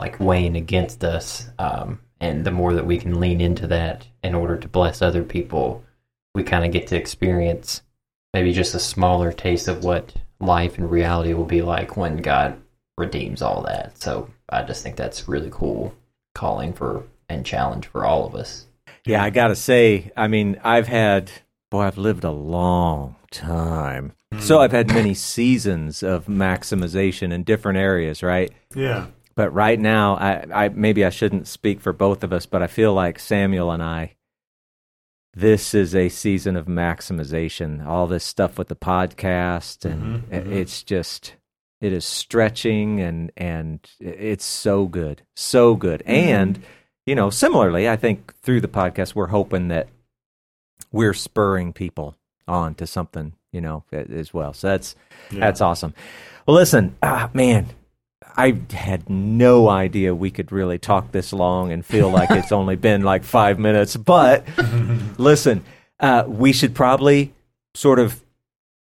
[0.00, 1.48] like weighing against us.
[1.58, 5.24] Um, and the more that we can lean into that in order to bless other
[5.24, 5.84] people,
[6.32, 7.82] we kind of get to experience
[8.32, 12.61] maybe just a smaller taste of what life and reality will be like when God
[12.98, 13.98] redeems all that.
[13.98, 15.94] So I just think that's really cool
[16.34, 18.66] calling for and challenge for all of us.
[19.06, 21.30] Yeah, I got to say, I mean, I've had,
[21.70, 24.12] boy, I've lived a long time.
[24.38, 28.50] So I've had many seasons of maximization in different areas, right?
[28.74, 29.06] Yeah.
[29.34, 32.66] But right now, I, I maybe I shouldn't speak for both of us, but I
[32.66, 34.14] feel like Samuel and I,
[35.34, 37.84] this is a season of maximization.
[37.86, 40.52] All this stuff with the podcast, and Mhm, mhm.
[40.52, 41.34] it's just
[41.82, 46.02] it is stretching, and and it's so good, so good.
[46.06, 46.62] And
[47.04, 49.88] you know, similarly, I think through the podcast, we're hoping that
[50.92, 52.16] we're spurring people
[52.46, 54.52] on to something, you know, as well.
[54.52, 54.94] So that's
[55.30, 55.40] Yeah.
[55.40, 55.94] that's awesome.
[56.46, 57.66] Well, listen, ah, man,
[58.36, 62.76] I had no idea we could really talk this long and feel like it's only
[62.76, 63.96] been like five minutes.
[63.96, 64.44] But
[65.18, 65.64] listen,
[66.00, 67.32] uh, we should probably
[67.74, 68.20] sort of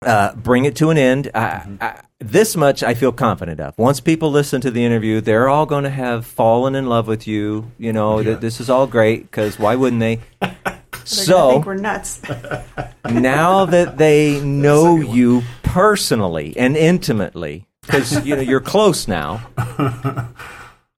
[0.04, 1.30] uh, bring it to an end.
[1.34, 3.78] I, I, this much I feel confident of.
[3.78, 7.28] Once people listen to the interview, they're all going to have fallen in love with
[7.28, 7.72] you.
[7.78, 8.32] You know Yeah.
[8.32, 10.20] that this is all great because why wouldn't they?
[11.04, 12.22] So think we're nuts.
[13.10, 19.41] now that they know you personally and intimately, because you know you're close now.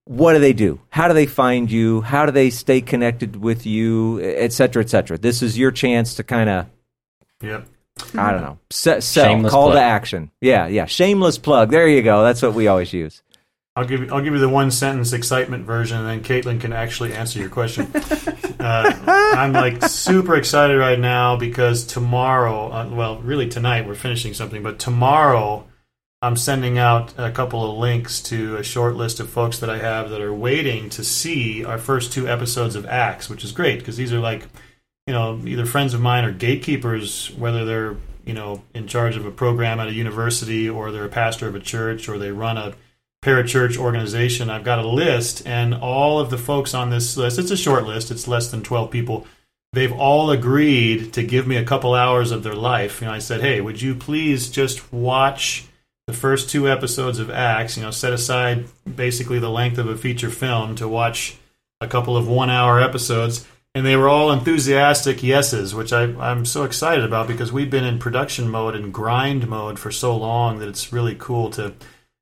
[0.06, 0.82] What do they do?
[0.90, 2.02] How do they find you?
[2.02, 5.18] How do they stay connected with you, et cetera, et cetera?
[5.18, 6.66] This is your chance to kind of,
[7.42, 7.66] Yep.
[8.16, 10.32] I don't know, se- sell, Shameless call to action.
[10.42, 11.72] Yeah, yeah, shameless plug.
[11.72, 12.24] There you go.
[12.24, 13.22] That's what we always use.
[13.76, 16.74] I'll give you, I'll give you the one sentence excitement version, and then Caitlin can
[16.74, 17.90] actually answer your question.
[18.60, 24.36] uh, I'm like super excited right now because tomorrow, uh, well, really tonight we're finishing
[24.36, 25.66] something, but tomorrow
[26.22, 29.80] I'm sending out a couple of links to a short list of folks that I
[29.80, 33.80] have that are waiting to see our first two episodes of Acts, which is great
[33.80, 34.48] because these are like,
[35.08, 37.96] you know, either friends of mine or gatekeepers, whether they're
[38.26, 41.56] you know in charge of a program at a university or they're a pastor of
[41.56, 42.74] a church or they run a
[43.24, 44.50] parachurch organization.
[44.50, 47.86] I've got a list, and all of the folks on this list, it's a short
[47.86, 49.26] list, it's less than 12 people.
[49.72, 53.02] They've all agreed to give me a couple hours of their life.
[53.02, 55.66] You know, I said, hey, would you please just watch
[56.06, 57.76] the first two episodes of Acts?
[57.76, 61.38] You know, set aside basically the length of a feature film to watch
[61.82, 63.48] a couple of one hour episodes.
[63.76, 67.86] And they were all enthusiastic yeses, which I, I'm so excited about because we've been
[67.86, 71.74] in production mode and grind mode for so long that it's really cool to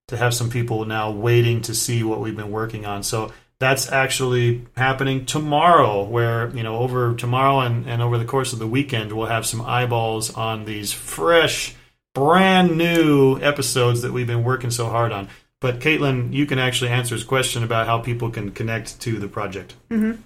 [0.08, 3.02] to have some people now waiting to see what we've been working on.
[3.02, 8.52] So that's actually happening tomorrow, where, you know, over tomorrow and, and over the course
[8.52, 11.76] of the weekend, we'll have some eyeballs on these fresh,
[12.14, 15.30] brand new episodes that we've been working so hard on.
[15.62, 19.28] But Caitlin, you can actually answer his question about how people can connect to the
[19.28, 19.76] project.
[19.90, 20.20] Mm-hmm.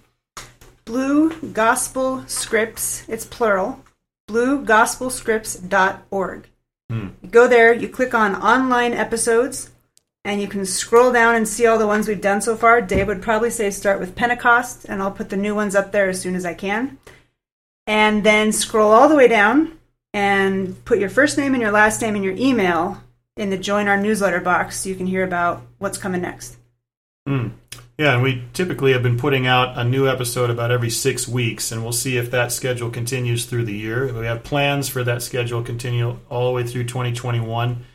[0.86, 3.84] Blue Gospel Scripts, it's plural,
[4.30, 6.48] bluegospelscripts.org.
[6.90, 7.08] Hmm.
[7.24, 9.72] You go there, you click on online episodes,
[10.24, 12.82] and you can scroll down and see all the ones we've done so far.
[12.82, 16.08] Dave would probably say start with Pentecost, and I'll put the new ones up there
[16.08, 17.00] as soon as I can.
[17.88, 19.80] And then scroll all the way down
[20.14, 23.02] and put your first name and your last name and your email
[23.38, 26.58] in the join our newsletter box so you can hear about what's coming next.
[27.28, 27.54] Mm.
[27.98, 31.72] Yeah, and we typically have been putting out a new episode about every six weeks,
[31.72, 34.12] and we'll see if that schedule continues through the year.
[34.14, 37.86] We have plans for that schedule continue all the way through 2021,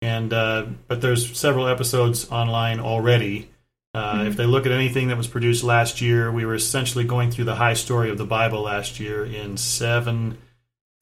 [0.00, 3.50] and uh, but there's several episodes online already.
[3.92, 4.28] Uh, mm-hmm.
[4.28, 7.44] If they look at anything that was produced last year, we were essentially going through
[7.44, 10.38] the high story of the Bible last year in seven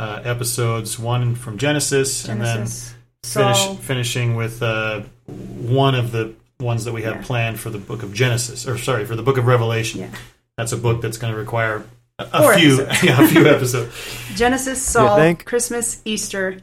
[0.01, 2.95] uh, episodes, one from Genesis, Genesis
[3.25, 7.23] and then finish, finishing with uh, one of the ones that we have yeah.
[7.23, 10.01] planned for the book of Genesis, or sorry, for the book of Revelation.
[10.01, 10.11] Yeah.
[10.57, 11.85] That's a book that's going to require
[12.19, 13.95] a, a few, yeah, a few episodes.
[14.35, 16.59] Genesis, Saul, Christmas, Easter,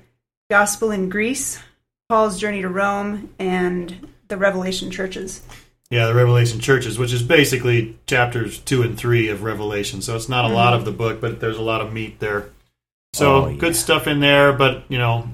[0.50, 1.60] Gospel in Greece,
[2.10, 5.42] Paul's journey to Rome, and the Revelation churches.
[5.90, 10.02] Yeah, the Revelation churches, which is basically chapters two and three of Revelation.
[10.02, 10.58] So it's not a mm-hmm.
[10.58, 12.50] lot of the book, but there's a lot of meat there.
[13.14, 13.58] So oh, yeah.
[13.58, 15.30] good stuff in there, but you know,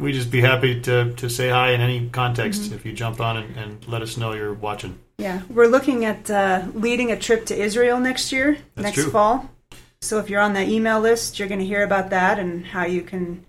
[0.00, 2.74] we just be happy to, to say hi in any context mm-hmm.
[2.74, 4.98] if you jump on and, and, let us know you're watching.
[5.18, 9.10] Yeah, we're looking at uh, leading a trip to Israel next year, That's next true.
[9.10, 9.50] fall.
[10.00, 12.86] So if you're on that email list, you're going to hear about that and how
[12.86, 13.44] you can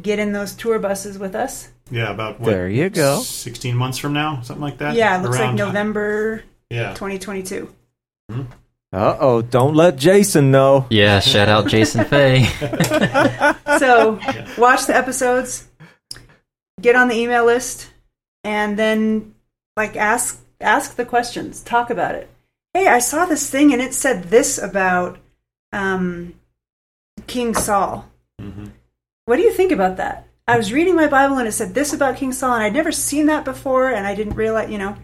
[0.00, 1.68] get in those tour buses with us.
[1.90, 3.20] Yeah, about what, there you go.
[3.20, 4.94] Sixteen months from now, something like that.
[4.94, 6.42] Yeah, it looks Around like November.
[6.70, 7.72] Yeah, 2022.
[8.30, 8.42] Mm-hmm.
[8.94, 10.86] Uh oh, don't let Jason know.
[10.88, 12.44] Yeah, shout out Jason Fay.
[13.78, 14.20] so,
[14.56, 15.68] watch the episodes,
[16.84, 17.90] get on the email list
[18.44, 19.34] and then
[19.74, 22.28] like ask ask the questions, talk about it.
[22.74, 25.18] Hey, I saw this thing and it said this about
[25.72, 26.34] um,
[27.26, 28.06] King Saul.
[28.40, 28.66] Mm-hmm.
[29.24, 30.28] What do you think about that?
[30.46, 32.92] I was reading my Bible and it said this about King Saul, and I'd never
[32.92, 34.94] seen that before, and I didn't realize, you know,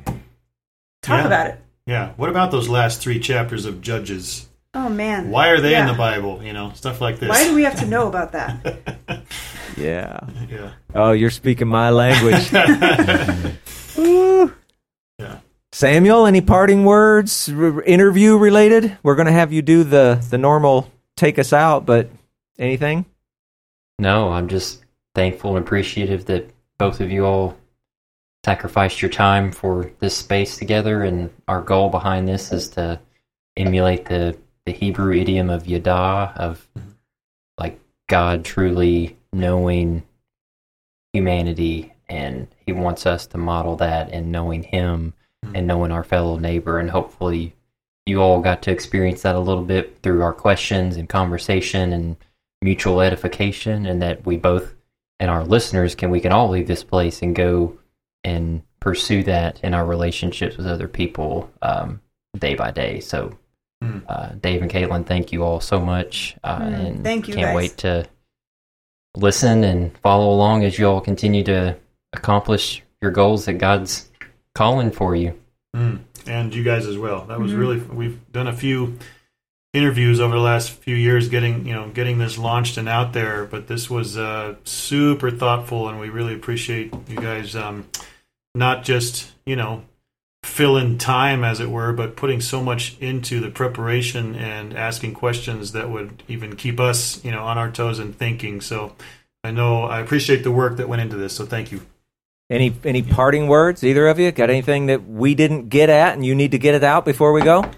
[1.00, 1.26] talk yeah.
[1.26, 1.64] about it.
[1.86, 2.12] Yeah.
[2.16, 4.49] What about those last three chapters of Judges?
[4.72, 5.30] Oh man.
[5.30, 5.82] Why are they yeah.
[5.82, 6.42] in the Bible?
[6.42, 7.28] You know, stuff like this.
[7.28, 9.24] Why do we have to know about that?
[9.76, 10.20] yeah.
[10.48, 10.72] Yeah.
[10.94, 12.52] Oh, you're speaking my language.
[15.18, 15.40] yeah.
[15.72, 18.96] Samuel, any parting words, r- interview related?
[19.02, 22.08] We're going to have you do the the normal take us out, but
[22.58, 23.06] anything?
[23.98, 27.56] No, I'm just thankful and appreciative that both of you all
[28.44, 32.98] sacrificed your time for this space together and our goal behind this is to
[33.56, 34.36] emulate the
[34.70, 36.68] the Hebrew idiom of yada, of
[37.58, 40.04] like God truly knowing
[41.12, 45.14] humanity, and He wants us to model that and knowing Him
[45.44, 45.56] mm-hmm.
[45.56, 46.78] and knowing our fellow neighbor.
[46.78, 47.56] And hopefully,
[48.06, 52.16] you all got to experience that a little bit through our questions and conversation and
[52.62, 54.74] mutual edification, and that we both
[55.18, 57.76] and our listeners can we can all leave this place and go
[58.22, 62.00] and pursue that in our relationships with other people um,
[62.38, 63.00] day by day.
[63.00, 63.36] So
[63.82, 64.02] Mm.
[64.08, 66.36] Uh, Dave and Caitlin, thank you all so much.
[66.44, 67.34] Uh, mm, and thank you.
[67.34, 67.56] Can't guys.
[67.56, 68.06] wait to
[69.16, 71.76] listen and follow along as you all continue to
[72.12, 74.10] accomplish your goals that God's
[74.54, 75.38] calling for you.
[75.74, 76.00] Mm.
[76.26, 77.24] And you guys as well.
[77.24, 77.60] That was mm-hmm.
[77.60, 78.98] really we've done a few
[79.72, 83.44] interviews over the last few years getting you know getting this launched and out there
[83.44, 87.86] but this was uh, super thoughtful and we really appreciate you guys um,
[88.54, 89.82] not just you know
[90.42, 95.14] fill in time, as it were, but putting so much into the preparation and asking
[95.14, 98.60] questions that would even keep us, you know, on our toes and thinking.
[98.60, 98.94] So
[99.44, 101.34] I know I appreciate the work that went into this.
[101.34, 101.82] So thank you.
[102.48, 104.32] Any any parting words, either of you?
[104.32, 107.32] Got anything that we didn't get at and you need to get it out before
[107.32, 107.70] we go?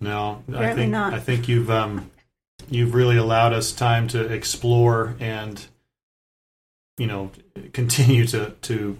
[0.00, 1.14] No, Apparently I think not.
[1.14, 2.10] I think you've um,
[2.68, 5.64] you've really allowed us time to explore and
[6.98, 7.30] you know
[7.72, 8.98] continue to to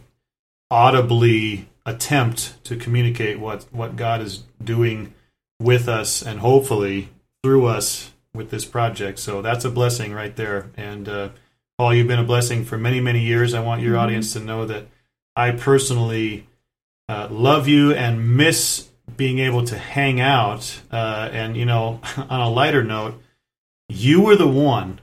[0.70, 5.14] audibly attempt to communicate what what God is doing
[5.58, 7.08] with us and hopefully
[7.42, 9.18] through us with this project.
[9.18, 10.70] So that's a blessing right there.
[10.76, 11.28] And uh,
[11.78, 13.54] Paul, you've been a blessing for many many years.
[13.54, 14.02] I want your mm-hmm.
[14.02, 14.86] audience to know that
[15.34, 16.46] I personally
[17.08, 20.80] uh, love you and miss being able to hang out.
[20.92, 23.20] Uh, and you know, on a lighter note,
[23.88, 25.00] you were the one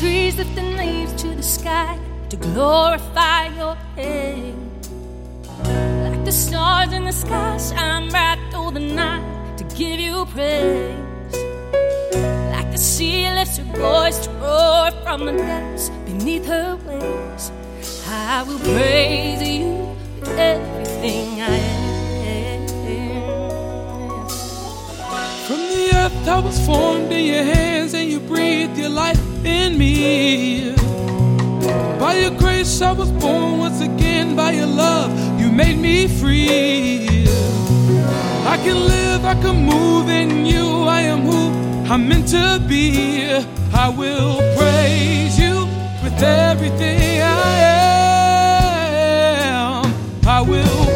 [0.00, 1.98] Trees lifting leaves to the sky
[2.30, 4.70] to glorify your name.
[6.04, 11.36] Like the stars in the sky shine bright through the night to give you praise.
[12.54, 17.52] Like the sea lifts her voice to roar from the depths beneath her waves.
[18.08, 21.79] I will praise you with everything I am.
[26.28, 30.74] I was formed in your hands, and you breathed your life in me.
[31.98, 34.34] By your grace I was born once again.
[34.36, 35.10] By your love
[35.40, 37.26] you made me free.
[38.46, 40.84] I can live, I can move in you.
[40.84, 41.50] I am who
[41.92, 43.24] I'm meant to be.
[43.72, 45.66] I will praise you
[46.02, 47.52] with everything I
[49.44, 49.94] am.
[50.26, 50.89] I will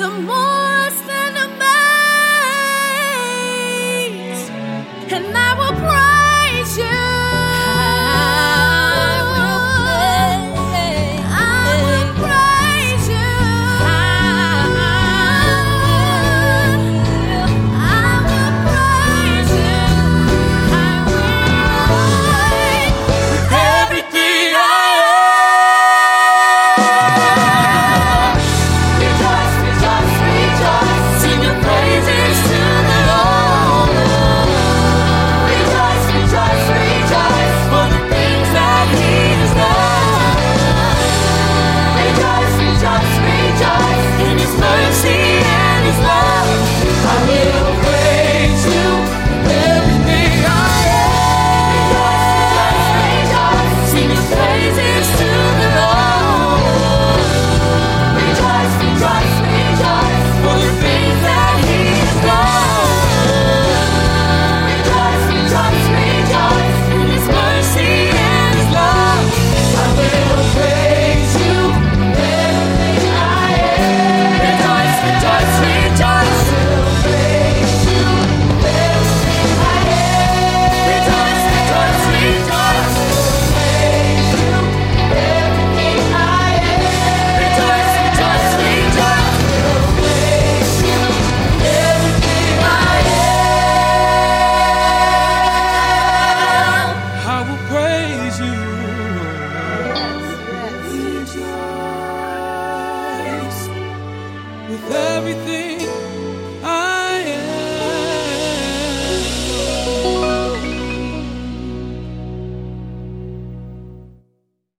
[0.00, 0.49] the more